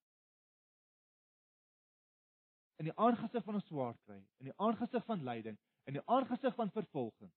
in 2.83 2.89
die 2.89 2.97
aangesig 2.99 3.45
van 3.47 3.55
ons 3.61 3.67
swaar 3.71 3.95
kry, 4.07 4.19
in 4.43 4.49
die 4.51 4.57
aangesig 4.59 5.05
van 5.07 5.23
lyding, 5.23 5.59
in 5.87 5.99
die 5.99 6.03
aangesig 6.11 6.55
van 6.59 6.71
vervolging, 6.75 7.31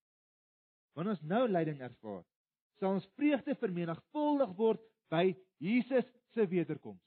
wanneer 0.98 1.14
ons 1.14 1.28
nou 1.30 1.44
lyding 1.52 1.84
ervaar, 1.86 2.24
sal 2.80 2.98
ons 2.98 3.06
vreugde 3.20 3.54
vermenigvuldig 3.62 4.56
word 4.58 4.82
by 5.14 5.28
Jesus 5.62 6.08
se 6.34 6.48
wederkoms. 6.50 7.04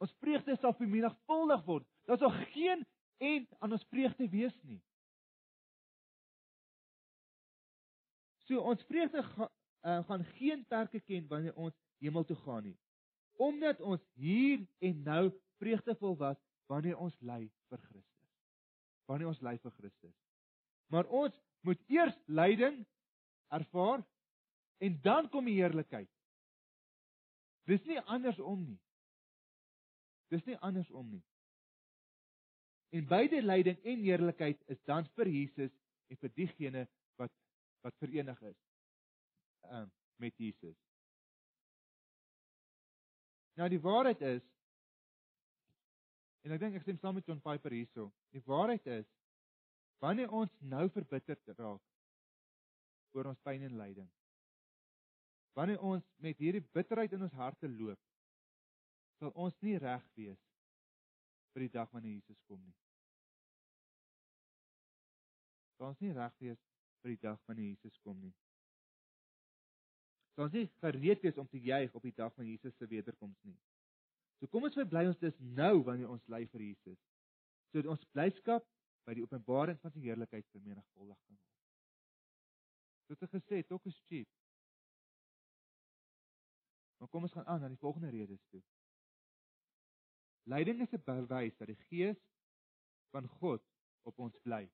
Ons 0.00 0.14
vreugde 0.22 0.54
sal 0.60 0.76
vermenigvuldig 0.78 1.64
word. 1.66 1.88
Daar 2.08 2.20
sal 2.22 2.32
geen 2.54 2.86
eind 3.20 3.50
aan 3.58 3.74
ons 3.76 3.84
vreugde 3.90 4.28
wees 4.32 4.54
nie. 4.62 4.78
So 8.50 8.58
ons 8.66 8.82
vreugde 8.88 9.22
ga, 9.22 9.46
uh, 9.86 10.00
gaan 10.08 10.24
geen 10.34 10.64
perke 10.66 10.98
ken 11.06 11.28
wanneer 11.30 11.54
ons 11.54 11.76
hemel 12.02 12.24
toe 12.26 12.36
gaan 12.42 12.64
nie. 12.66 12.78
Omdat 13.38 13.78
ons 13.80 14.02
hier 14.18 14.64
en 14.82 15.02
nou 15.06 15.20
vreugdevol 15.62 16.16
was 16.18 16.40
wanneer 16.66 16.98
ons 16.98 17.14
ly 17.22 17.44
vir 17.70 17.78
Christus. 17.84 18.32
Wanneer 19.06 19.30
ons 19.30 19.42
ly 19.46 19.54
vir 19.62 19.74
Christus. 19.76 20.16
Maar 20.90 21.06
ons 21.14 21.36
moet 21.62 21.82
eers 21.94 22.18
lyding 22.26 22.80
ervaar 23.54 24.02
en 24.82 24.98
dan 25.04 25.30
kom 25.30 25.46
die 25.46 25.60
heerlikheid. 25.60 26.10
Dis 27.70 27.86
nie 27.86 28.00
andersom 28.10 28.64
nie. 28.66 28.80
Dis 30.34 30.42
nie 30.50 30.58
andersom 30.58 31.06
nie. 31.12 31.22
En 32.98 33.06
beide 33.06 33.44
lyding 33.46 33.78
en 33.86 34.02
heerlikheid 34.02 34.58
is 34.74 34.82
dan 34.90 35.06
vir 35.14 35.30
Jesus 35.30 35.70
en 36.10 36.18
vir 36.18 36.34
diegene 36.34 36.88
wat 37.20 37.30
verenig 37.88 38.40
is 38.42 38.56
um, 39.70 39.92
met 40.16 40.36
Jesus. 40.36 40.76
Nou 43.56 43.68
die 43.68 43.80
waarheid 43.80 44.20
is 44.20 44.44
en 46.44 46.54
ek 46.56 46.60
dink 46.62 46.78
ek 46.78 46.84
stem 46.84 46.98
saam 47.00 47.16
met 47.18 47.26
John 47.28 47.40
Piper 47.44 47.74
hierso. 47.76 48.08
Die 48.32 48.42
waarheid 48.46 48.86
is 48.86 49.08
wanneer 50.00 50.32
ons 50.32 50.52
nou 50.60 50.86
verbitterd 50.92 51.52
raak 51.58 51.82
oor 53.16 53.28
ons 53.32 53.42
pyn 53.44 53.66
en 53.66 53.76
lyding. 53.76 54.08
Wanneer 55.58 55.82
ons 55.84 56.06
met 56.24 56.38
hierdie 56.38 56.64
bitterheid 56.72 57.12
in 57.12 57.26
ons 57.26 57.36
harte 57.36 57.68
loop, 57.68 58.00
sal 59.18 59.32
ons 59.34 59.56
nie 59.60 59.76
reg 59.82 60.04
wees 60.16 60.40
vir 61.52 61.66
die 61.66 61.72
dag 61.74 61.90
wanneer 61.92 62.14
Jesus 62.14 62.40
kom 62.48 62.60
nie. 62.62 62.76
Sal 65.76 65.90
ons 65.90 66.00
nie 66.04 66.14
reg 66.16 66.36
wees 66.40 66.69
vir 67.02 67.14
die 67.14 67.22
dag 67.22 67.40
wanneer 67.48 67.72
Jesus 67.72 67.98
kom 68.04 68.18
nie. 68.20 68.32
Sal 70.34 70.46
ons 70.46 70.56
nie 70.56 70.66
gereed 70.80 71.22
wees 71.24 71.38
om 71.40 71.48
te 71.48 71.60
juig 71.60 71.94
op 71.94 72.02
die 72.06 72.16
dag 72.16 72.34
van 72.34 72.46
Jesus 72.48 72.76
se 72.76 72.88
wederkoms 72.88 73.38
nie. 73.44 73.58
So 74.40 74.48
kom 74.48 74.64
ons 74.64 74.78
verbly 74.78 75.04
ons 75.08 75.20
dis 75.20 75.40
nou 75.56 75.82
wanneer 75.84 76.12
ons 76.12 76.28
ly 76.32 76.46
vir 76.52 76.66
Jesus. 76.70 76.98
Sodat 77.70 77.90
ons 77.92 78.06
blydskap 78.14 78.66
by 79.04 79.16
die 79.16 79.24
openbaring 79.24 79.78
van 79.82 79.92
sy 79.92 80.02
heerlikheid 80.04 80.46
vermenigvuldig 80.54 81.18
kan 81.26 81.36
word. 81.36 81.46
Dit 83.10 83.24
het 83.26 83.32
gesê, 83.34 83.66
"Tok 83.66 83.86
is 83.86 83.98
cheap." 84.08 84.28
Maar 86.98 87.08
kom 87.08 87.22
ons 87.22 87.32
gaan 87.32 87.46
aan 87.46 87.60
na 87.60 87.68
die 87.68 87.80
volgende 87.80 88.10
redes 88.10 88.42
toe. 88.50 88.62
Lyding 90.44 90.80
is 90.80 90.92
'n 90.92 91.02
bewys 91.04 91.56
dat 91.56 91.66
die 91.66 91.80
Gees 91.88 92.20
van 93.10 93.28
God 93.28 93.62
op 94.02 94.18
ons 94.18 94.36
bly. 94.42 94.70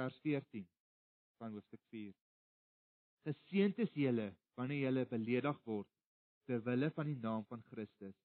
Vers 0.00 0.20
14 0.24 0.68
van 1.40 1.52
hoofstuk 1.52 1.80
4. 1.92 2.12
Geseënd 3.28 3.80
is 3.84 3.92
julle 4.00 4.30
wanneer 4.56 4.86
julle 4.86 5.04
beledig 5.10 5.58
word 5.68 5.88
ter 6.48 6.62
wille 6.64 6.88
van 6.96 7.10
die 7.10 7.18
naam 7.20 7.44
van 7.50 7.62
Christus. 7.68 8.16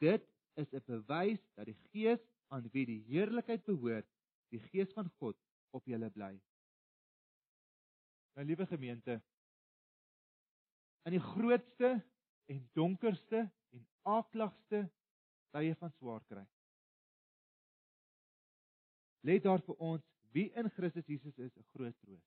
Dit 0.00 0.24
is 0.56 0.72
'n 0.72 0.84
bewys 0.88 1.42
dat 1.54 1.68
die 1.68 1.76
Gees 1.92 2.22
aan 2.48 2.68
wie 2.72 2.86
die 2.86 3.02
heerlikheid 3.10 3.64
behoort, 3.64 4.08
die 4.50 4.60
Gees 4.70 4.92
van 4.96 5.10
God 5.20 5.36
op 5.76 5.84
julle 5.84 6.10
bly. 6.10 6.32
Nou 8.36 8.46
liewe 8.46 8.66
gemeente, 8.66 9.20
in 11.04 11.12
die 11.12 11.26
grootste 11.32 12.02
en 12.48 12.68
donkerste 12.72 13.50
en 13.72 13.86
aakligste 14.02 14.88
tye 15.52 15.74
van 15.74 15.92
swaar 15.92 16.24
kry. 16.24 16.46
Let 19.20 19.42
daar 19.42 19.60
vir 19.60 19.76
ons 19.76 20.15
wie 20.36 20.50
in 20.52 20.68
Christus 20.76 21.06
Jesus 21.08 21.38
is 21.38 21.56
'n 21.56 21.66
groot 21.72 21.96
troos. 22.00 22.24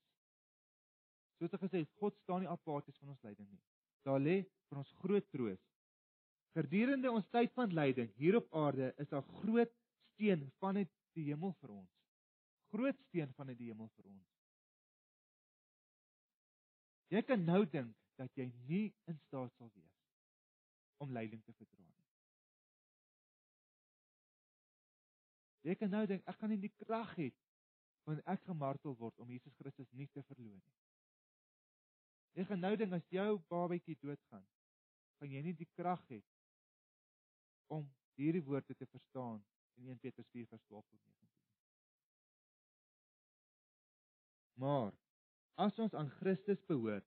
Soos 1.38 1.52
ek 1.54 1.60
gesê 1.60 1.78
het, 1.80 1.92
God 2.02 2.16
staan 2.18 2.40
nie 2.40 2.48
apaties 2.48 2.98
van 2.98 3.12
ons 3.14 3.22
lyding 3.22 3.48
nie. 3.48 3.62
Daar 4.02 4.20
lê 4.20 4.42
vir 4.68 4.78
ons 4.78 4.92
groot 5.02 5.30
troos. 5.30 5.62
Gedurende 6.56 7.10
ons 7.10 7.28
tyd 7.30 7.52
van 7.52 7.72
lyding 7.72 8.10
hier 8.16 8.36
op 8.36 8.54
aarde 8.54 8.94
is 8.98 9.08
daar 9.08 9.22
groot 9.22 9.72
steen 10.12 10.50
vanuit 10.58 10.90
die 11.14 11.24
hemel 11.30 11.54
vir 11.60 11.70
ons. 11.70 11.92
Groot 12.74 12.98
steen 13.06 13.32
vanuit 13.38 13.58
die 13.58 13.70
hemel 13.70 13.88
vir 13.96 14.06
ons. 14.10 14.28
Jy 17.10 17.22
kan 17.22 17.44
nou 17.44 17.64
dink 17.66 17.94
dat 18.16 18.34
jy 18.36 18.50
nie 18.66 18.94
in 19.10 19.18
staat 19.26 19.54
sal 19.56 19.70
wees 19.74 19.96
om 20.98 21.12
lyding 21.12 21.42
te 21.44 21.52
verdra 21.52 21.86
nie. 21.86 22.08
Jy 25.70 25.74
kan 25.76 25.90
nou 25.90 26.04
dink 26.06 26.26
ek 26.28 26.36
gaan 26.40 26.50
nie 26.50 26.60
die 26.60 26.74
krag 26.82 27.14
hê 27.16 27.30
wanneer 28.10 28.32
ek 28.34 28.42
gemartel 28.48 28.96
word 28.98 29.18
om 29.22 29.30
Jesus 29.30 29.54
Christus 29.60 29.90
nie 29.94 30.08
te 30.10 30.22
verloon 30.26 30.58
nie. 30.58 30.78
Jy 32.38 32.46
gaan 32.48 32.62
nou 32.64 32.72
dink 32.78 32.94
as 32.96 33.06
jou 33.14 33.38
babatjie 33.50 33.96
doodgaan, 34.02 34.46
gaan 35.18 35.34
jy 35.34 35.42
nie 35.46 35.54
die 35.58 35.68
krag 35.76 36.02
hê 36.10 36.20
om 37.70 37.86
hierdie 38.18 38.42
woorde 38.46 38.74
te 38.74 38.86
verstaan 38.90 39.38
in 39.78 39.92
1 39.94 40.02
Petrus 40.02 40.26
4:12-19. 40.34 41.30
Maar 44.60 44.90
as 45.54 45.78
ons 45.78 45.94
aan 45.94 46.10
Christus 46.18 46.60
behoort, 46.66 47.06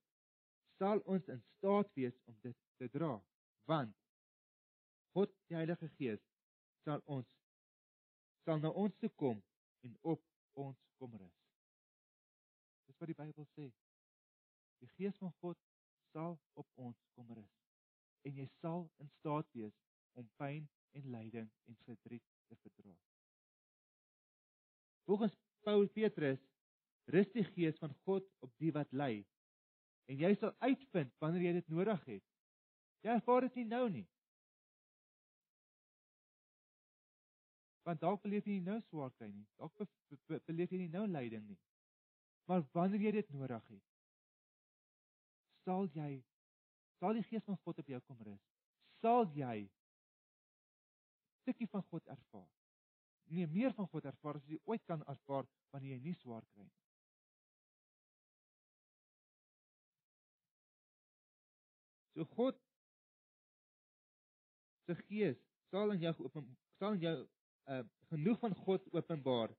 sal 0.79 1.03
ons 1.05 1.27
in 1.27 1.43
staat 1.57 1.91
wees 1.99 2.15
om 2.31 2.37
dit 2.41 2.57
te 2.79 2.89
dra, 2.95 3.17
want 3.69 3.93
God, 5.13 5.29
die 5.47 5.55
Heilige 5.59 5.89
Gees, 5.99 6.23
sal 6.83 7.03
ons 7.05 7.29
sal 8.43 8.59
na 8.59 8.71
ons 8.75 8.95
toe 8.99 9.11
kom 9.19 9.37
en 9.87 9.93
op 10.13 10.23
ons 10.59 10.79
kom 11.03 11.15
rus. 11.19 11.39
Dis 12.87 12.99
wat 13.01 13.11
die 13.11 13.17
Bybel 13.19 13.47
sê. 13.57 13.67
Die 14.79 14.91
Gees 14.95 15.17
van 15.19 15.33
God 15.41 15.59
sal 16.13 16.37
op 16.59 16.69
ons 16.79 16.99
kom 17.17 17.27
rus 17.35 17.59
en 18.23 18.37
jy 18.39 18.45
sal 18.61 18.85
in 19.03 19.09
staat 19.17 19.49
wees 19.57 19.75
om 20.19 20.29
pyn 20.39 20.63
en 20.95 21.09
lyding 21.11 21.49
en 21.67 21.79
verdriet 21.83 22.23
te 22.47 22.55
verdra. 22.61 22.93
Volgens 25.03 25.35
Paulus 25.67 25.91
Petrus 25.91 26.39
rus 27.11 27.31
die 27.35 27.43
Gees 27.49 27.81
van 27.83 27.95
God 28.07 28.29
op 28.45 28.53
die 28.63 28.71
wat 28.75 28.95
ly 28.95 29.25
en 30.07 30.23
jy 30.23 30.31
sal 30.39 30.55
uitvind 30.63 31.11
wanneer 31.19 31.49
jy 31.49 31.53
dit 31.59 31.73
nodig 31.73 32.07
het. 32.13 32.25
Jy 33.03 33.17
ervaar 33.17 33.49
dit 33.49 33.59
nie 33.59 33.67
nou 33.73 33.85
nie. 33.91 34.07
Want 37.83 37.99
dalk 37.99 38.21
beleef 38.23 38.47
jy 38.47 38.59
nou 38.63 38.79
swaar 38.87 39.11
kry 39.17 39.27
nie. 39.31 39.45
Dalk 39.59 39.75
beleef 40.47 40.71
jy 40.71 40.85
nie 40.85 40.91
nou 40.91 41.03
lyding 41.07 41.43
nie. 41.47 41.59
Maar 42.47 42.63
wanneer 42.75 43.07
jy 43.07 43.11
dit 43.19 43.29
nodig 43.35 43.67
het, 43.71 43.83
sal 45.63 45.87
jy 45.95 46.11
sal 46.99 47.15
die 47.17 47.23
gees 47.27 47.43
van 47.43 47.59
God 47.63 47.79
op 47.83 47.89
jou 47.91 47.99
kom 48.07 48.19
rus. 48.23 48.43
Sal 49.03 49.27
jy 49.35 49.65
stukkie 51.43 51.67
van 51.71 51.83
God 51.91 52.07
ervaar. 52.07 52.51
Nee, 53.31 53.47
meer 53.47 53.73
van 53.75 53.87
God 53.91 54.07
ervaar 54.07 54.39
as 54.39 54.47
jy 54.47 54.59
ooit 54.69 54.83
kan 54.87 55.03
ervaar 55.11 55.47
wanneer 55.75 55.97
jy 55.97 56.01
nie 56.07 56.15
swaar 56.21 56.43
kry 56.53 56.63
nie. 56.63 56.79
So 62.13 62.27
God 62.35 62.59
se 64.85 64.95
gees 65.07 65.39
sal 65.71 65.95
in 65.95 66.03
jou 66.03 66.13
open 66.27 66.51
sal 66.77 66.97
in 66.97 67.01
jou 67.01 67.15
uh 67.71 67.83
genoeg 68.11 68.39
van 68.39 68.55
God 68.55 68.87
openbaar 68.93 69.49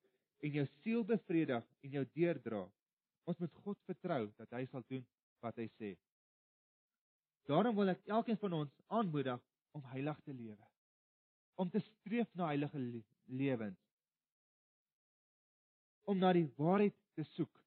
en 0.44 0.52
jou 0.52 0.64
siel 0.82 1.04
bevredig 1.04 1.64
en 1.80 1.90
jou 1.90 2.04
deurdra. 2.14 2.64
Ons 3.24 3.38
moet 3.40 3.54
God 3.64 3.80
vertrou 3.88 4.26
dat 4.38 4.52
hy 4.54 4.66
sal 4.70 4.84
doen 4.88 5.06
wat 5.42 5.56
hy 5.58 5.66
sê. 5.78 5.94
Daarom 7.48 7.76
wil 7.76 7.92
ek 7.92 8.04
elkeen 8.06 8.38
van 8.40 8.60
ons 8.60 8.76
aanmoedig 8.86 9.40
om 9.76 9.82
heilig 9.92 10.20
te 10.24 10.34
lewe. 10.36 10.68
Om 11.60 11.70
te 11.70 11.80
streef 11.80 12.30
na 12.34 12.52
heilige 12.52 12.80
lewens. 13.24 13.80
Om 16.04 16.20
na 16.20 16.32
die 16.36 16.46
waarheid 16.56 16.96
te 17.16 17.24
soek. 17.34 17.60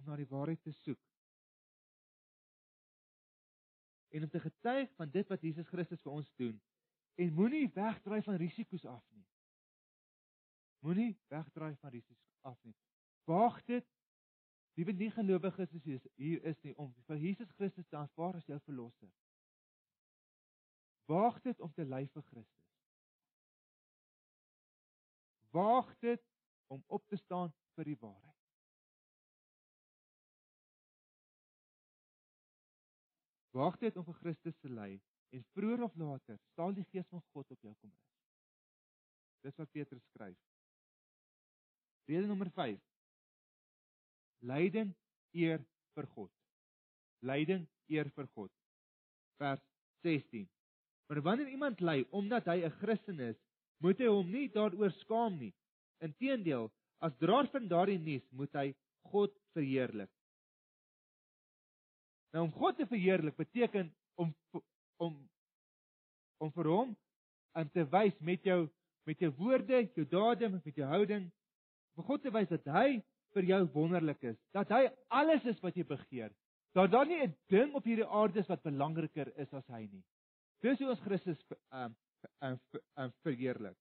Om 0.00 0.10
na 0.10 0.18
die 0.20 0.28
waarheid 0.28 0.62
te 0.64 0.72
soek. 0.82 1.00
En 4.12 4.26
om 4.26 4.32
te 4.32 4.40
getuig 4.40 4.92
van 4.96 5.10
dit 5.10 5.28
wat 5.28 5.44
Jesus 5.44 5.68
Christus 5.68 6.02
vir 6.04 6.20
ons 6.20 6.34
doen 6.40 6.60
en 7.14 7.34
moenie 7.34 7.68
wegdraai 7.74 8.22
van 8.22 8.36
risiko's 8.40 8.84
af 8.84 9.02
nie. 9.10 9.26
Moenie 10.78 11.12
wegdraai 11.32 11.76
van 11.80 11.90
risiko's 11.90 12.38
af 12.40 12.58
nie. 12.62 12.76
Waag 13.24 13.60
dit 13.68 13.86
Liewe 14.74 14.92
nie 14.92 15.10
gelowiges 15.10 15.72
is 15.72 16.06
hier 16.16 16.44
is 16.48 16.60
nie 16.64 16.72
om 16.80 16.92
vir 17.06 17.18
Jesus 17.20 17.50
Christus 17.58 17.86
te 17.88 17.96
aanvaar 17.96 18.38
as 18.38 18.46
jou 18.48 18.56
verlosser. 18.64 19.10
Waag 21.10 21.40
dit 21.44 21.60
om 21.60 21.72
te 21.76 21.84
ly 21.84 22.06
vir 22.14 22.24
Christus. 22.30 22.70
Waag 25.52 25.90
dit 26.00 26.24
om 26.72 26.84
op 26.86 27.04
te 27.12 27.16
staan 27.20 27.52
vir 27.76 27.90
die 27.90 27.98
waarheid. 28.00 28.38
Waag 33.52 33.76
dit 33.84 33.96
om 34.00 34.08
vir 34.08 34.20
Christus 34.22 34.56
te 34.64 34.72
ly 34.72 34.94
en 35.32 35.44
vroeër 35.56 35.82
of 35.86 35.94
later 35.96 36.38
sal 36.56 36.74
die 36.76 36.86
gees 36.92 37.08
van 37.10 37.22
God 37.32 37.50
op 37.50 37.60
jou 37.60 37.74
kom 37.74 37.90
rus. 37.90 38.08
Dis 39.42 39.58
wat 39.58 39.70
Petrus 39.74 40.02
skryf. 40.12 40.38
Rede 42.06 42.26
nommer 42.26 42.50
Lyding 44.42 44.90
eer 45.32 45.62
vir 45.94 46.06
God. 46.16 46.30
Lyding 47.22 47.66
eer 47.88 48.10
vir 48.16 48.28
God. 48.34 48.50
Vers 49.38 49.62
16. 50.02 50.48
Maar 51.08 51.22
wanneer 51.22 51.48
iemand 51.48 51.80
ly 51.80 52.02
omdat 52.10 52.46
hy 52.50 52.64
'n 52.64 52.78
Christen 52.82 53.20
is, 53.20 53.38
moet 53.78 53.98
hy 53.98 54.06
hom 54.06 54.30
nie 54.30 54.48
daaroor 54.48 54.90
skaam 55.02 55.38
nie. 55.38 55.52
Inteendeel, 56.00 56.70
as 56.98 57.16
draer 57.18 57.48
van 57.50 57.68
daardie 57.68 57.98
nuus, 57.98 58.26
moet 58.30 58.52
hy 58.54 58.74
God 59.10 59.34
verheerlik. 59.52 60.10
Nou 62.32 62.44
om 62.44 62.52
God 62.52 62.76
te 62.76 62.86
verheerlik 62.86 63.36
beteken 63.36 63.94
om 64.14 64.34
om 64.96 65.16
om 66.42 66.50
vir 66.52 66.66
hom 66.66 66.96
aan 67.54 67.70
te 67.70 67.84
wys 67.86 68.16
met 68.20 68.42
jou 68.44 68.66
met 69.06 69.18
jou 69.18 69.30
woorde, 69.34 69.82
jou 69.96 70.04
dade, 70.06 70.48
met 70.48 70.76
jou 70.78 70.86
houding, 70.86 71.24
vir 71.96 72.06
God 72.06 72.22
te 72.22 72.30
wys 72.34 72.50
dat 72.50 72.68
hy 72.70 73.00
vir 73.34 73.48
jou 73.48 73.60
wonderlik 73.74 74.22
is, 74.30 74.38
dat 74.54 74.70
hy 74.70 74.84
alles 75.10 75.44
is 75.50 75.60
wat 75.64 75.76
jy 75.76 75.84
begeer. 75.88 76.30
Dat 76.76 76.90
daar 76.92 77.06
nie 77.06 77.20
'n 77.22 77.34
ding 77.48 77.74
op 77.74 77.84
hierdie 77.84 78.06
aarde 78.06 78.40
is 78.40 78.48
wat 78.48 78.62
belangriker 78.62 79.32
is 79.36 79.52
as 79.52 79.66
hy 79.66 79.88
nie. 79.90 80.04
Dis 80.62 80.78
hoe 80.78 80.88
ons 80.90 81.00
Christus 81.00 81.40
ehm 81.50 81.90
um, 81.90 81.96
ehm 82.40 82.58
um, 82.96 83.12
verheerlik. 83.22 83.76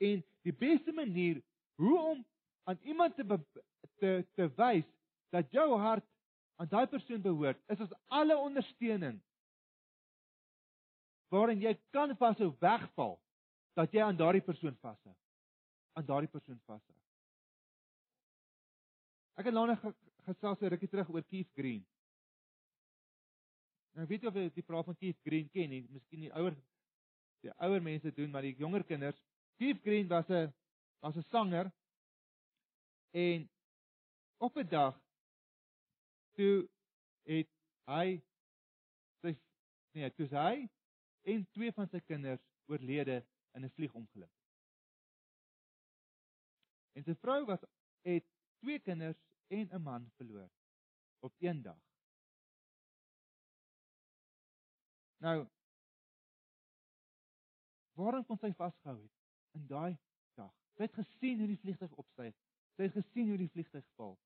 En 0.00 0.24
die 0.42 0.52
beste 0.52 0.92
manier 0.92 1.42
hoe 1.76 1.98
om 2.00 2.24
aan 2.64 2.78
iemand 2.82 3.16
te 3.16 3.24
te 4.00 4.26
te 4.34 4.48
wys 4.56 4.86
dat 5.30 5.50
jou 5.52 5.78
hart 5.78 6.06
aan 6.56 6.68
daai 6.68 6.86
persoon 6.86 7.22
behoort, 7.22 7.60
is 7.68 7.80
as 7.80 7.92
alle 8.06 8.36
ondersteuning 8.36 9.20
waarin 11.32 11.60
jy 11.60 11.74
kan 11.90 12.14
vashou 12.16 12.52
wegval, 12.62 13.16
dat 13.76 13.92
jy 13.92 14.02
aan 14.02 14.16
daardie 14.16 14.44
persoon 14.44 14.76
vashou. 14.80 15.12
Aan 15.98 16.06
daardie 16.06 16.30
persoon 16.30 16.60
vashou. 16.64 16.96
Ek 19.36 19.50
het 19.50 19.54
nog 19.54 19.74
gesels 20.24 20.60
'n 20.60 20.72
rukkie 20.72 20.88
terug 20.88 21.08
oor 21.10 21.22
Keith 21.22 21.50
Green. 21.54 21.84
Nou 23.94 24.06
weet 24.06 24.24
of 24.24 24.34
jy 24.34 24.50
die 24.54 24.62
verhaal 24.62 24.84
van 24.84 24.96
Keith 24.96 25.20
Green 25.24 25.50
ken 25.50 25.70
nie, 25.70 25.86
miskien 25.90 26.20
die 26.20 26.32
ouer 26.32 26.56
die 27.40 27.52
ouer 27.60 27.82
mense 27.82 28.12
doen, 28.12 28.30
maar 28.30 28.42
die 28.42 28.56
jonger 28.56 28.84
kinders, 28.84 29.22
Keith 29.56 29.82
Green 29.82 30.08
was 30.08 30.28
'n 30.28 30.52
was 31.00 31.16
'n 31.16 31.22
sanger 31.22 31.72
en 33.12 33.48
op 34.38 34.56
'n 34.56 34.68
dag 34.68 35.05
toe 36.38 36.68
het 37.26 37.50
hy 37.90 38.18
sy 39.22 39.32
nee, 39.96 40.10
toe 40.18 40.28
hy 40.32 40.66
en 41.32 41.46
twee 41.56 41.72
van 41.74 41.88
sy 41.90 42.00
kinders 42.06 42.44
oorlede 42.70 43.22
in 43.56 43.64
'n 43.64 43.74
vliegongeluk. 43.78 44.32
En 46.96 47.04
sy 47.04 47.14
vrou 47.24 47.44
was 47.50 47.64
het 48.06 48.24
twee 48.62 48.78
kinders 48.78 49.18
en 49.48 49.68
'n 49.72 49.82
man 49.82 50.10
verloor 50.16 50.50
op 51.20 51.34
een 51.40 51.62
dag. 51.62 51.82
Nou 55.18 55.46
Waarom 57.96 58.24
kon 58.28 58.36
sy 58.36 58.52
vasgehou 58.52 58.98
het 59.00 59.56
in 59.56 59.66
daai 59.70 59.96
dag? 60.36 60.52
Sy 60.76 60.84
het 60.84 60.96
gesien 60.98 61.38
hoe 61.40 61.48
die 61.48 61.60
vliegtuig 61.62 61.92
opstyg. 62.02 62.34
Sy 62.76 62.88
het 62.88 62.96
gesien 62.98 63.30
hoe 63.32 63.38
die 63.40 63.52
vliegtuig 63.54 63.86
val. 63.96 64.18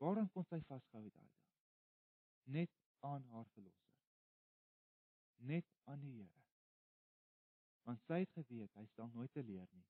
Waarom 0.00 0.30
kon 0.32 0.46
sy 0.48 0.60
vasgehou 0.68 1.04
het 1.04 1.14
daai 1.14 1.28
dag? 1.28 1.46
Net 2.56 2.72
aan 3.06 3.24
haar 3.32 3.46
verlosser. 3.52 3.98
Net 5.36 5.68
aan 5.84 6.00
die 6.00 6.14
Here. 6.16 6.44
Want 7.84 8.02
sy 8.08 8.22
het 8.24 8.32
geweet 8.36 8.74
hy 8.76 8.86
sal 8.94 9.08
nooit 9.14 9.32
te 9.32 9.44
leer 9.44 9.68
nie. 9.72 9.86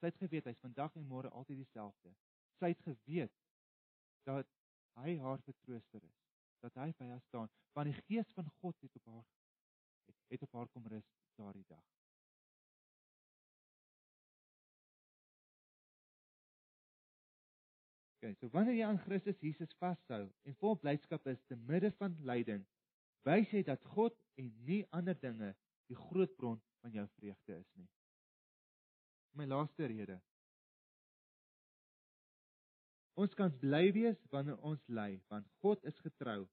Sy 0.00 0.10
het 0.10 0.20
geweet 0.20 0.50
hy's 0.50 0.62
vandag 0.62 0.94
en 0.98 1.06
môre 1.06 1.30
altyd 1.30 1.62
dieselfde 1.62 2.14
sy 2.62 2.70
het 2.70 2.82
geweet 2.86 3.38
dat 4.28 4.50
hy 5.02 5.16
haar 5.18 5.40
vertrooster 5.42 6.04
is, 6.06 6.18
dat 6.62 6.76
hy 6.78 6.92
by 6.98 7.08
haar 7.10 7.24
staan, 7.26 7.50
want 7.74 7.90
die 7.90 8.02
gees 8.06 8.30
van 8.36 8.50
God 8.60 8.78
het 8.84 8.98
op 9.00 9.08
haar 9.10 9.24
het, 10.06 10.20
het 10.34 10.44
op 10.46 10.54
haar 10.58 10.70
kom 10.74 10.86
rus 10.92 11.08
daardie 11.40 11.66
dag. 11.66 11.91
Okay, 18.22 18.36
so 18.38 18.46
wanneer 18.54 18.76
jy 18.76 18.84
aan 18.86 19.00
Christus 19.02 19.40
Jesus 19.42 19.72
vashou 19.82 20.28
en 20.46 20.54
vol 20.60 20.76
blydskap 20.78 21.24
is 21.26 21.40
te 21.50 21.56
midde 21.66 21.88
van 21.98 22.12
lyding, 22.22 22.60
wys 23.26 23.50
jy 23.50 23.64
dat 23.66 23.82
God 23.96 24.14
en 24.38 24.52
nie 24.68 24.84
ander 24.94 25.16
dinge 25.18 25.48
die 25.90 25.96
groot 25.98 26.30
bron 26.38 26.60
van 26.84 26.94
jou 26.94 27.02
vreugde 27.16 27.56
is 27.56 27.72
nie. 27.80 27.88
My 29.34 29.48
laaste 29.50 29.88
rede. 29.90 30.20
Ons 33.18 33.34
kan 33.34 33.50
bly 33.58 33.88
wees 33.96 34.22
wanneer 34.30 34.62
ons 34.70 34.86
ly, 34.86 35.16
want 35.26 35.50
God 35.64 35.82
is 35.90 35.98
getrou. 36.06 36.44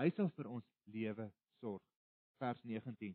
Hy 0.00 0.08
sal 0.16 0.32
vir 0.38 0.48
ons 0.48 0.72
lewe 0.88 1.28
sorg. 1.60 1.84
Vers 2.40 2.64
19. 2.64 3.12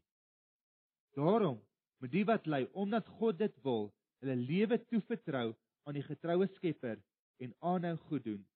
Daarom 1.17 1.57
moet 1.97 2.13
die 2.13 2.23
wat 2.29 2.45
ly, 2.45 2.67
omdat 2.77 3.09
God 3.17 3.41
dit 3.41 3.59
wil, 3.65 3.89
hulle 4.21 4.37
lewe 4.45 4.77
toevertrou 4.93 5.47
aan 5.89 5.97
die 5.97 6.05
getroue 6.05 6.45
Skepper 6.53 7.01
en 7.37 7.55
aanhou 7.59 7.95
goed 7.97 8.23
doen. 8.23 8.47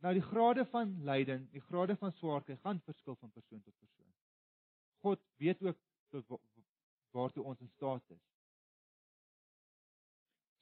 Nou 0.00 0.14
die 0.14 0.22
grade 0.22 0.64
van 0.66 0.94
lyding, 1.04 1.48
die 1.50 1.60
grade 1.60 1.96
van 1.96 2.12
swaarkry 2.12 2.56
gaan 2.62 2.80
verskil 2.86 3.16
van 3.16 3.32
persoon 3.34 3.62
tot 3.62 3.78
persoon. 3.78 4.12
God 5.02 5.22
weet 5.36 5.62
ook 5.62 5.78
tot 6.08 6.40
waartoe 7.10 7.44
ons 7.44 7.60
in 7.60 7.70
staat 7.74 8.10
is. 8.14 8.22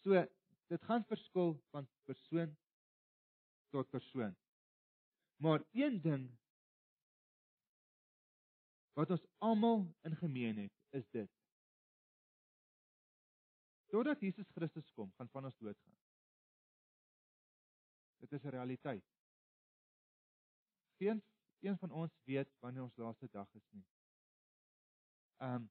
So, 0.05 0.25
dit 0.67 0.83
gaan 0.83 1.05
verskil 1.05 1.57
van 1.71 1.89
persoon 2.05 2.57
tot 3.75 3.91
persoon. 3.91 4.37
Maar 5.37 5.65
een 5.73 6.01
ding 6.01 6.31
wat 8.97 9.11
ons 9.11 9.27
almal 9.39 9.85
in 10.09 10.17
gemeen 10.17 10.57
het, 10.57 10.73
is 10.91 11.09
dit. 11.11 11.31
Totdat 13.93 14.21
Jesus 14.21 14.49
Christus 14.55 14.93
kom, 14.95 15.13
gaan 15.17 15.29
van 15.29 15.45
ons 15.45 15.59
doodgaan. 15.59 16.06
Dit 18.19 18.33
is 18.33 18.43
'n 18.45 18.49
realiteit. 18.49 19.05
Geen 20.99 21.23
een 21.61 21.79
van 21.79 21.91
ons 21.91 22.13
weet 22.25 22.49
wanneer 22.61 22.83
ons 22.83 22.97
laaste 22.97 23.29
dag 23.31 23.55
is 23.55 23.69
nie. 23.71 23.87
Ehm 25.37 25.55
um, 25.55 25.71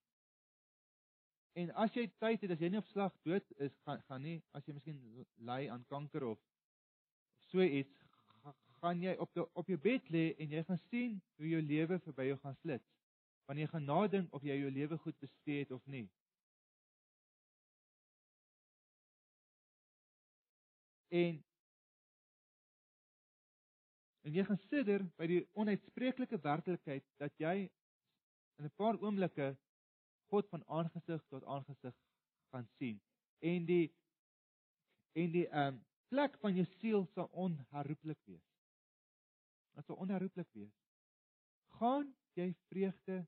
En 1.55 1.69
as 1.79 1.93
jy 1.95 2.09
tyd 2.19 2.41
het, 2.43 2.51
as 2.51 2.59
jy 2.59 2.67
nie 2.71 2.81
op 2.81 2.87
slag 2.89 3.13
dood 3.23 3.53
is, 3.63 3.75
gaan 3.87 4.01
gaan 4.09 4.25
nie, 4.27 4.39
as 4.57 4.65
jy 4.67 4.73
miskien 4.75 4.97
ly 5.47 5.61
aan 5.71 5.85
kanker 5.87 6.25
of 6.27 6.41
so 7.47 7.63
iets, 7.63 7.93
gaan 8.81 8.99
jy 8.99 9.13
op 9.23 9.31
die, 9.37 9.45
op 9.61 9.71
jou 9.71 9.77
bed 9.79 10.09
lê 10.11 10.25
en 10.43 10.51
jy 10.51 10.63
gaan 10.67 10.81
sien 10.89 11.15
hoe 11.39 11.47
jou 11.53 11.61
lewe 11.63 11.99
verby 12.03 12.27
jou 12.27 12.35
gaan 12.43 12.59
flits. 12.59 12.91
Wanneer 13.47 13.69
jy 13.69 13.71
gaan 13.71 13.87
nadink 13.87 14.35
of 14.35 14.43
jy 14.43 14.57
jou 14.59 14.73
lewe 14.75 14.99
goed 15.05 15.17
bestee 15.23 15.63
het 15.63 15.71
of 15.71 15.85
nie. 15.87 16.03
En 21.15 21.39
En 24.25 24.33
jy 24.33 24.43
gaan 24.45 24.61
sidder 24.69 25.03
by 25.19 25.27
die 25.29 25.41
onuitspreeklike 25.53 26.39
werklikheid 26.41 27.05
dat 27.21 27.33
jy 27.37 27.67
in 28.57 28.65
'n 28.65 28.73
paar 28.79 28.97
oomblikke 29.01 29.55
God 30.33 30.49
van 30.49 30.63
aangesig 30.67 31.21
tot 31.29 31.43
aangesig 31.43 31.93
gaan 32.51 32.67
sien. 32.77 33.01
En 33.39 33.65
die 33.65 33.93
en 35.13 35.31
die 35.31 35.47
ehm 35.47 35.75
um, 35.75 35.85
plek 36.09 36.37
van 36.39 36.55
jou 36.55 36.65
siel 36.79 37.05
sal 37.13 37.29
onherroepelik 37.31 38.19
wees. 38.25 38.47
Dit 39.75 39.85
sal 39.85 39.95
onherroepelik 39.95 40.49
wees. 40.51 40.73
Gaan 41.79 42.15
jy 42.33 42.55
vreugde 42.69 43.27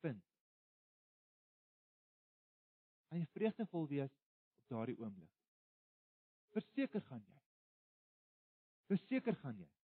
vind? 0.00 0.22
Gaan 3.08 3.18
jy 3.18 3.26
vreugdevol 3.32 3.88
wees 3.88 4.12
op 4.12 4.68
daardie 4.74 4.98
oomblik? 4.98 5.32
Verseker 6.52 7.00
gaan 7.00 7.24
jy. 7.26 7.40
Verseker 8.86 9.36
gaan 9.36 9.58
jy. 9.58 9.77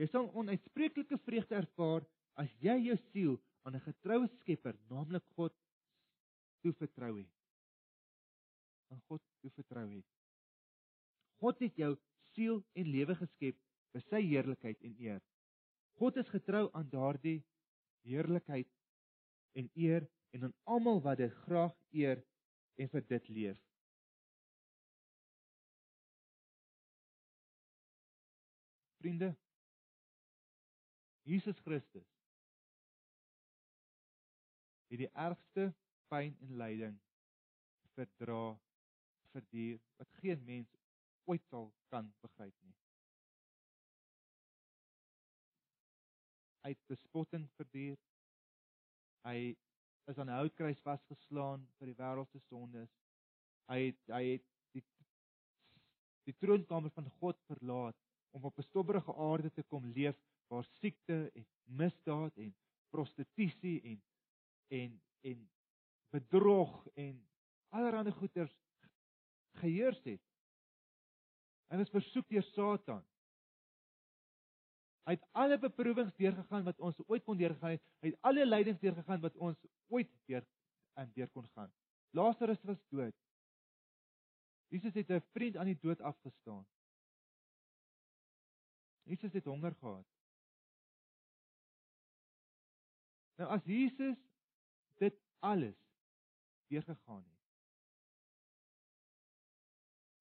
Jy 0.00 0.06
sal 0.08 0.30
onuitspreeklike 0.40 1.18
vreugde 1.26 1.58
ervaar 1.58 2.06
as 2.40 2.52
jy 2.64 2.76
jou 2.86 2.96
siel 3.10 3.34
aan 3.68 3.74
'n 3.76 3.84
getroue 3.84 4.28
Skepper, 4.38 4.76
naamlik 4.88 5.24
God, 5.36 5.52
toe 6.62 6.72
vertrou 6.72 7.18
het. 7.18 7.34
Aan 8.90 9.02
God 9.08 9.20
toe 9.42 9.50
vertrou 9.50 9.84
het. 9.90 10.06
God 11.40 11.60
het 11.60 11.76
jou 11.76 11.96
siel 12.32 12.62
en 12.72 12.88
lewe 12.88 13.14
geskep 13.14 13.58
vir 13.92 14.02
sy 14.08 14.22
heerlikheid 14.24 14.80
en 14.88 14.96
eer. 14.98 15.20
God 16.00 16.16
is 16.16 16.32
getrou 16.32 16.70
aan 16.72 16.88
daardie 16.88 17.42
heerlikheid 18.08 18.68
en 19.52 19.68
eer 19.74 20.08
en 20.32 20.48
aan 20.48 20.56
almal 20.64 21.02
wat 21.04 21.18
dit 21.18 21.32
graag 21.44 21.76
eer 21.92 22.24
en 22.76 22.88
vir 22.88 23.06
dit 23.12 23.28
leef. 23.28 23.60
Vriende, 29.00 29.34
Jesus 31.30 31.58
Christus 31.62 32.08
het 34.90 34.98
die 34.98 35.10
ergste 35.14 35.68
pyn 36.10 36.34
en 36.42 36.56
lyding 36.58 36.96
verdra 37.94 38.56
vir 39.30 39.44
die 39.54 39.68
wat 40.00 40.10
geen 40.22 40.42
mens 40.48 40.72
ooit 41.30 41.44
sal 41.52 41.68
kan 41.92 42.08
begryp 42.24 42.56
nie. 42.66 42.74
Hy 46.64 46.72
het 46.74 46.82
bespotting 46.90 47.46
verduur. 47.58 47.98
Hy 49.28 49.36
is 50.10 50.18
aan 50.18 50.32
'n 50.32 50.40
houtkruis 50.40 50.82
vasgeslaan 50.82 51.68
vir 51.78 51.92
die 51.92 51.98
wêreld 52.02 52.30
se 52.32 52.40
sondes. 52.48 52.90
Hy 53.70 53.78
het 53.86 54.14
hy 54.16 54.24
het 54.32 54.46
die 54.74 54.84
die 56.26 56.36
troonkamer 56.42 56.90
van 56.98 57.10
God 57.20 57.38
verlaat 57.46 57.96
om 58.34 58.44
op 58.44 58.58
'n 58.58 58.68
stobberige 58.70 59.14
aarde 59.14 59.50
te 59.50 59.62
kom 59.62 59.86
leef 59.94 60.18
waar 60.50 60.66
siekte 60.80 61.30
en 61.34 61.46
misdaad 61.64 62.36
en 62.36 62.54
prostitusie 62.90 63.78
en 63.82 64.02
en 64.68 65.02
en 65.20 65.50
bedrog 66.10 66.86
en 66.94 67.28
allerlei 67.68 68.12
goeters 68.12 68.54
geheers 69.60 70.02
het. 70.04 70.22
En 71.70 71.80
is 71.80 71.90
versoek 71.90 72.28
deur 72.28 72.42
Satan. 72.42 73.04
Hy 75.06 75.16
het 75.16 75.26
alle 75.32 75.58
beproewings 75.58 76.14
deurgegaan 76.18 76.66
wat 76.66 76.80
ons 76.82 76.98
ooit 77.06 77.24
kon 77.24 77.38
deurgaan 77.38 77.76
het. 77.76 77.82
Hy 78.02 78.12
het 78.12 78.18
alle 78.26 78.46
lydings 78.46 78.80
deurgegaan 78.82 79.22
wat 79.22 79.36
ons 79.36 79.58
ooit 79.88 80.10
deur 80.30 80.46
en 80.98 81.12
deur 81.14 81.30
kon 81.34 81.46
gaan. 81.54 81.70
Lazarus 82.16 82.62
was 82.66 82.82
dood. 82.90 83.14
Jesus 84.70 84.94
het 84.94 85.10
'n 85.10 85.22
vriend 85.32 85.56
aan 85.56 85.70
die 85.70 85.78
dood 85.80 86.00
afgestaan. 86.00 86.66
Jesus 89.02 89.32
het 89.32 89.44
honger 89.44 89.74
gehad. 89.74 90.06
Nou 93.40 93.48
as 93.48 93.64
Jesus 93.64 94.18
dit 95.00 95.16
alles 95.38 95.76
deurgegaan 96.68 97.24
het. 97.24 97.38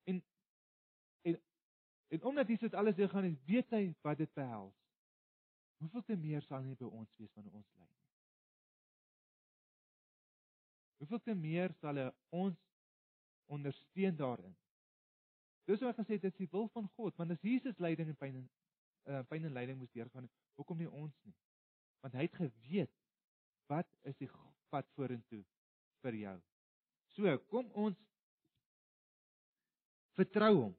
En 0.03 0.23
en 1.21 1.41
en 2.07 2.23
omdat 2.23 2.47
hy 2.47 2.55
dit 2.61 2.73
alles 2.73 2.95
deurgaan 2.95 3.27
het, 3.27 3.41
weet 3.45 3.75
hy 3.75 3.81
wat 4.01 4.17
dit 4.17 4.33
behels. 4.33 4.77
Hoeveel 5.83 6.03
te 6.03 6.15
meer 6.15 6.41
sal 6.47 6.63
nie 6.63 6.77
by 6.79 6.87
ons 6.87 7.11
wees 7.19 7.33
wanneer 7.35 7.59
ons 7.59 7.67
ly 7.75 7.83
nie. 7.83 7.99
Hoeveel 11.03 11.21
te 11.27 11.35
meer 11.35 11.75
sal 11.81 11.99
hy 11.99 12.07
ons 12.29 12.63
ondersteun 13.51 14.15
daarin. 14.15 14.55
Dis 15.67 15.83
wat 15.83 15.99
gesê 15.99 16.15
het 16.15 16.23
dit 16.23 16.31
is 16.31 16.39
die 16.39 16.49
wil 16.55 16.71
van 16.71 16.87
God, 16.95 17.19
want 17.19 17.35
as 17.35 17.43
Jesus 17.43 17.83
lyding 17.83 18.09
en 18.09 18.17
pyn 18.23 18.39
en 18.39 18.49
uh, 19.11 19.21
pyn 19.27 19.43
en 19.45 19.53
lyding 19.59 19.77
moes 19.77 19.91
deurgaan, 19.91 20.31
hoekom 20.55 20.79
nie 20.79 20.89
ons 20.89 21.19
nie? 21.27 21.35
Want 21.99 22.15
hy 22.15 22.25
het 22.29 22.39
geweet 22.39 22.98
wat 23.69 23.87
is 24.09 24.17
die 24.17 24.29
pad 24.73 24.87
vorentoe 24.97 25.43
vir 26.03 26.17
jou. 26.23 26.35
So, 27.15 27.37
kom 27.51 27.69
ons 27.77 27.97
vertrou 30.17 30.53
hom. 30.55 30.75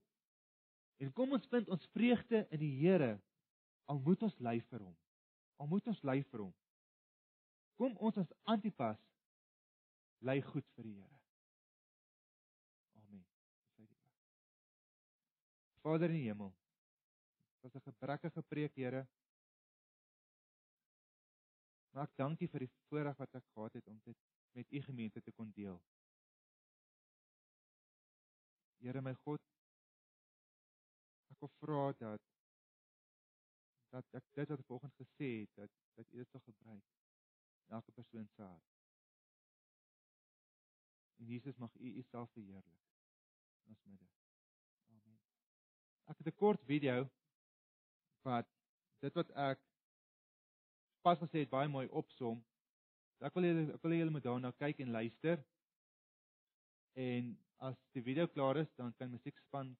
En 1.00 1.12
kom 1.16 1.32
ons 1.36 1.46
vind 1.52 1.68
ons 1.72 1.90
vreugde 1.94 2.44
in 2.52 2.60
die 2.60 2.74
Here 2.82 3.14
al 3.90 4.00
moet 4.04 4.22
ons 4.22 4.36
ly 4.44 4.58
vir 4.70 4.82
hom. 4.84 4.96
Al 5.60 5.70
moet 5.70 5.86
ons 5.90 6.02
ly 6.06 6.20
vir 6.30 6.44
hom. 6.44 6.52
Kom 7.80 7.96
ons 7.98 8.18
as 8.20 8.34
Antipas 8.52 9.00
ly 10.28 10.36
goed 10.44 10.66
vir 10.76 10.86
die 10.86 10.96
Here. 10.98 11.20
Amen. 13.00 13.24
Vader 15.86 16.12
in 16.12 16.20
die 16.20 16.26
hemel. 16.28 16.52
Dit 17.60 17.64
was 17.64 17.76
'n 17.76 17.88
gebrekkige 17.88 18.42
preek, 18.42 18.76
Here. 18.76 19.06
Maar 22.00 22.08
ek 22.08 22.16
dankie 22.16 22.46
vir 22.48 22.62
die 22.64 22.72
voorreg 22.88 23.18
wat 23.20 23.34
ek 23.36 23.44
gehad 23.52 23.74
het 23.76 23.88
om 23.92 23.98
dit 24.06 24.20
met 24.56 24.70
u 24.72 24.80
gemeente 24.86 25.20
te 25.20 25.34
kon 25.36 25.50
deel. 25.52 25.76
Here 28.80 29.02
my 29.04 29.12
God, 29.20 29.44
ek 31.28 31.44
wil 31.44 31.52
vra 31.58 31.82
dat 32.00 32.24
dat 33.92 34.16
ek 34.16 34.32
dit 34.40 34.48
wat 34.54 34.64
vanoggend 34.64 34.96
gesê 35.02 35.30
het 35.42 35.54
dat 35.60 35.76
dat 36.00 36.16
u 36.16 36.22
dit 36.22 36.32
sal 36.32 36.40
gebruik 36.48 36.88
in 37.68 37.76
elke 37.82 37.92
persoon 37.92 38.32
se 38.32 38.48
hart. 38.48 38.74
En 41.20 41.28
Jesus 41.36 41.60
mag 41.60 41.76
u 41.76 41.96
u 42.00 42.02
self 42.08 42.32
verheerlik. 42.32 42.80
in 43.66 43.74
ons 43.76 43.84
midde. 43.84 44.08
Amen. 44.88 45.20
Ek 46.08 46.16
het 46.16 46.32
'n 46.32 46.40
kort 46.44 46.64
video 46.64 47.10
wat 48.24 48.48
dit 49.04 49.12
wat 49.14 49.36
ek 49.36 49.69
pas 51.02 51.18
gesê 51.18 51.44
het 51.44 51.52
baie 51.52 51.68
mooi 51.68 51.86
opsom. 51.88 52.40
Ek 53.20 53.34
wil 53.36 53.48
julle 53.48 53.66
ek 53.76 53.84
wil 53.84 53.96
julle 53.98 54.14
moet 54.14 54.26
daarna 54.26 54.52
kyk 54.62 54.82
en 54.84 54.92
luister. 54.96 55.44
En 56.96 57.30
as 57.68 57.78
die 57.94 58.02
video 58.02 58.26
klaar 58.26 58.60
is, 58.62 58.70
dan 58.80 58.92
kan 58.98 59.12
musiekspan 59.12 59.76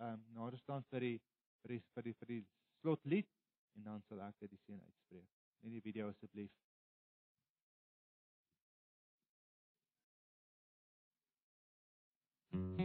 ehm 0.00 0.18
um, 0.18 0.26
nader 0.34 0.58
staan 0.58 0.84
vir 0.90 1.00
die 1.06 1.16
vir 1.62 1.76
die 1.76 1.82
vir 1.94 2.02
die, 2.08 2.14
vir 2.20 2.32
die 2.34 2.42
slotlied 2.80 3.30
en 3.76 3.90
dan 3.90 4.02
sal 4.08 4.20
ek 4.28 4.38
dit 4.44 4.54
die 4.56 4.62
seën 4.66 4.80
uitspreek. 4.80 5.28
Net 5.62 5.78
die 5.78 5.84
video 5.90 6.10
asseblief. 6.12 6.52
I 12.54 12.83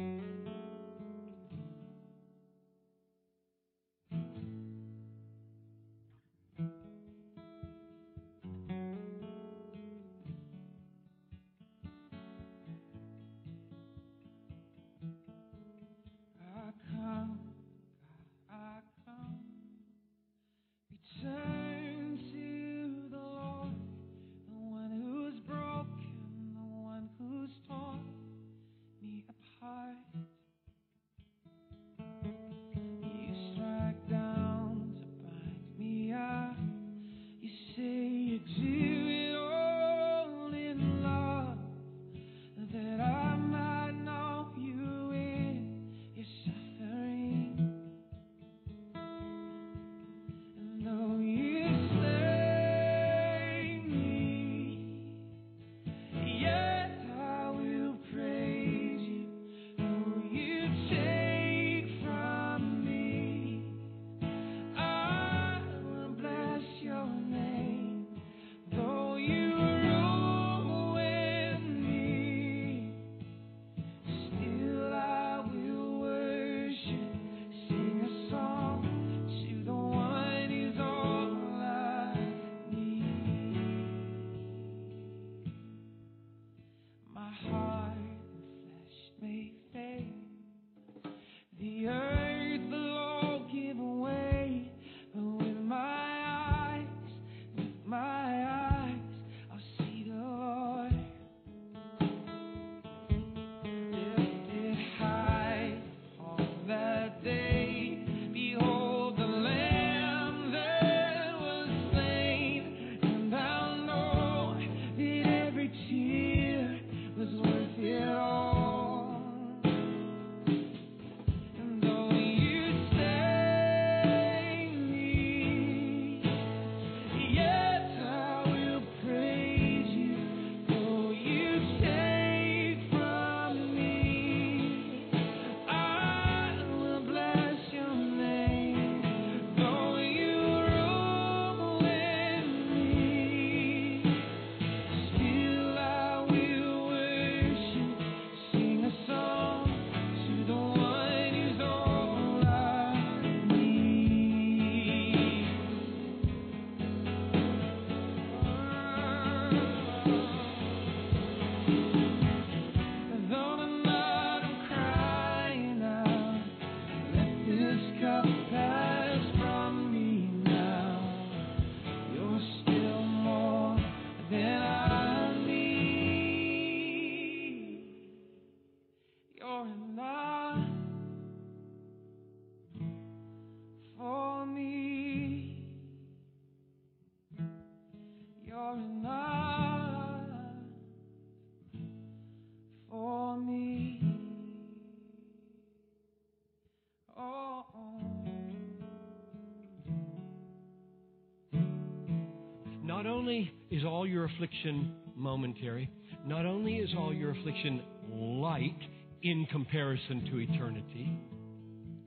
only 203.29 203.53
is 203.69 203.83
all 203.83 204.07
your 204.07 204.25
affliction 204.25 204.91
momentary, 205.15 205.87
not 206.25 206.47
only 206.47 206.77
is 206.77 206.89
all 206.97 207.13
your 207.13 207.29
affliction 207.29 207.79
light 208.11 208.79
in 209.21 209.45
comparison 209.51 210.25
to 210.31 210.39
eternity 210.39 211.15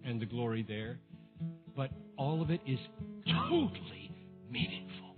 and 0.04 0.20
the 0.20 0.26
glory 0.26 0.64
there, 0.66 0.98
but 1.76 1.90
all 2.16 2.42
of 2.42 2.50
it 2.50 2.60
is 2.66 2.78
totally 3.48 4.10
meaningful. 4.50 5.14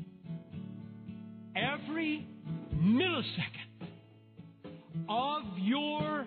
Every 1.57 2.27
millisecond 2.75 3.89
of 5.09 5.43
your 5.57 6.27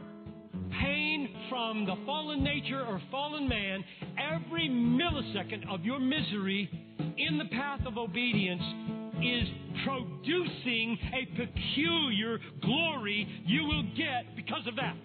pain 0.81 1.35
from 1.51 1.85
the 1.85 1.97
fallen 2.03 2.43
nature 2.43 2.83
or 2.83 2.99
fallen 3.11 3.47
man, 3.47 3.83
every 4.17 4.69
millisecond 4.69 5.69
of 5.69 5.85
your 5.85 5.99
misery 5.99 6.67
in 7.15 7.37
the 7.37 7.45
path 7.45 7.81
of 7.85 7.99
obedience 7.99 8.96
is 9.23 9.47
producing 9.85 10.97
a 11.13 11.25
peculiar 11.35 12.39
glory 12.61 13.27
you 13.45 13.63
will 13.63 13.83
get 13.95 14.35
because 14.35 14.65
of 14.67 14.75
that. 14.75 14.95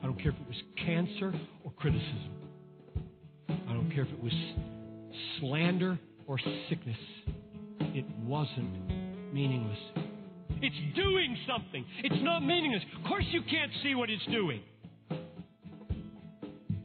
I 0.00 0.06
don't 0.06 0.16
care 0.20 0.32
if 0.32 0.40
it 0.40 0.48
was 0.48 0.62
cancer 0.84 1.32
or 1.64 1.72
criticism. 1.72 2.30
I 3.48 3.72
don't 3.72 3.90
care 3.90 4.04
if 4.04 4.10
it 4.10 4.22
was 4.22 4.32
slander 5.40 5.98
or 6.26 6.38
sickness. 6.68 6.96
It 7.80 8.04
wasn't 8.24 9.32
meaningless. 9.32 9.78
It's 10.60 10.96
doing 10.96 11.36
something. 11.46 11.84
It's 12.02 12.22
not 12.22 12.40
meaningless. 12.40 12.82
Of 12.98 13.06
course, 13.06 13.24
you 13.30 13.42
can't 13.42 13.70
see 13.82 13.94
what 13.94 14.10
it's 14.10 14.24
doing. 14.26 14.60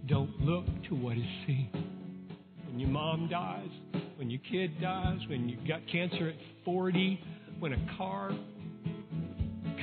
Don't 0.08 0.40
look 0.42 0.66
to 0.90 0.96
what 0.96 1.18
is 1.18 1.24
seen. 1.48 1.70
When 2.68 2.80
your 2.80 2.90
mom 2.90 3.30
dies, 3.30 3.70
when 4.24 4.30
your 4.30 4.42
kid 4.50 4.80
dies, 4.80 5.20
when 5.28 5.50
you've 5.50 5.68
got 5.68 5.82
cancer 5.92 6.30
at 6.30 6.36
40, 6.64 7.20
when 7.60 7.74
a 7.74 7.98
car 7.98 8.32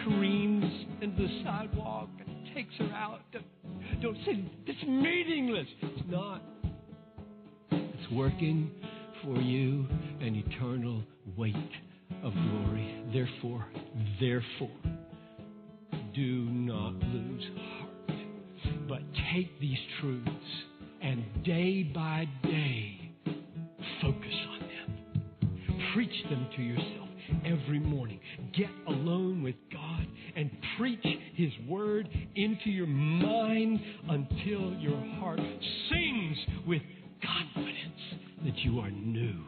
careens 0.02 0.86
into 1.02 1.24
the 1.24 1.42
sidewalk, 1.44 2.08
and 2.26 2.54
takes 2.54 2.72
her 2.78 2.90
out. 2.94 3.20
Don't, 3.32 3.44
don't 4.00 4.16
say 4.24 4.42
it's 4.66 4.82
meaningless. 4.84 5.66
It's 5.82 6.02
not. 6.08 6.40
It's 7.70 8.12
working 8.12 8.70
for 9.22 9.36
you 9.36 9.86
an 10.22 10.42
eternal 10.46 11.02
weight 11.36 11.54
of 12.24 12.32
glory. 12.32 13.04
Therefore, 13.12 13.66
therefore, 14.18 14.70
do 16.14 16.46
not 16.48 16.94
lose 16.94 17.44
heart, 17.58 18.18
but 18.88 19.02
take 19.34 19.60
these 19.60 19.78
truths 20.00 20.30
and 21.02 21.44
day 21.44 21.82
by 21.82 22.26
day 22.42 22.89
them. 26.30 26.46
To 26.56 26.62
yourself 26.62 27.08
every 27.44 27.80
morning. 27.80 28.20
Get 28.56 28.70
alone 28.88 29.42
with 29.42 29.56
God 29.72 30.06
and 30.36 30.50
preach 30.78 31.04
His 31.34 31.50
Word 31.68 32.08
into 32.34 32.70
your 32.70 32.86
mind 32.86 33.80
until 34.08 34.72
your 34.74 35.00
heart 35.18 35.40
sings 35.90 36.36
with 36.66 36.82
confidence 37.22 38.00
that 38.44 38.56
you 38.58 38.78
are 38.80 38.90
new 38.90 39.44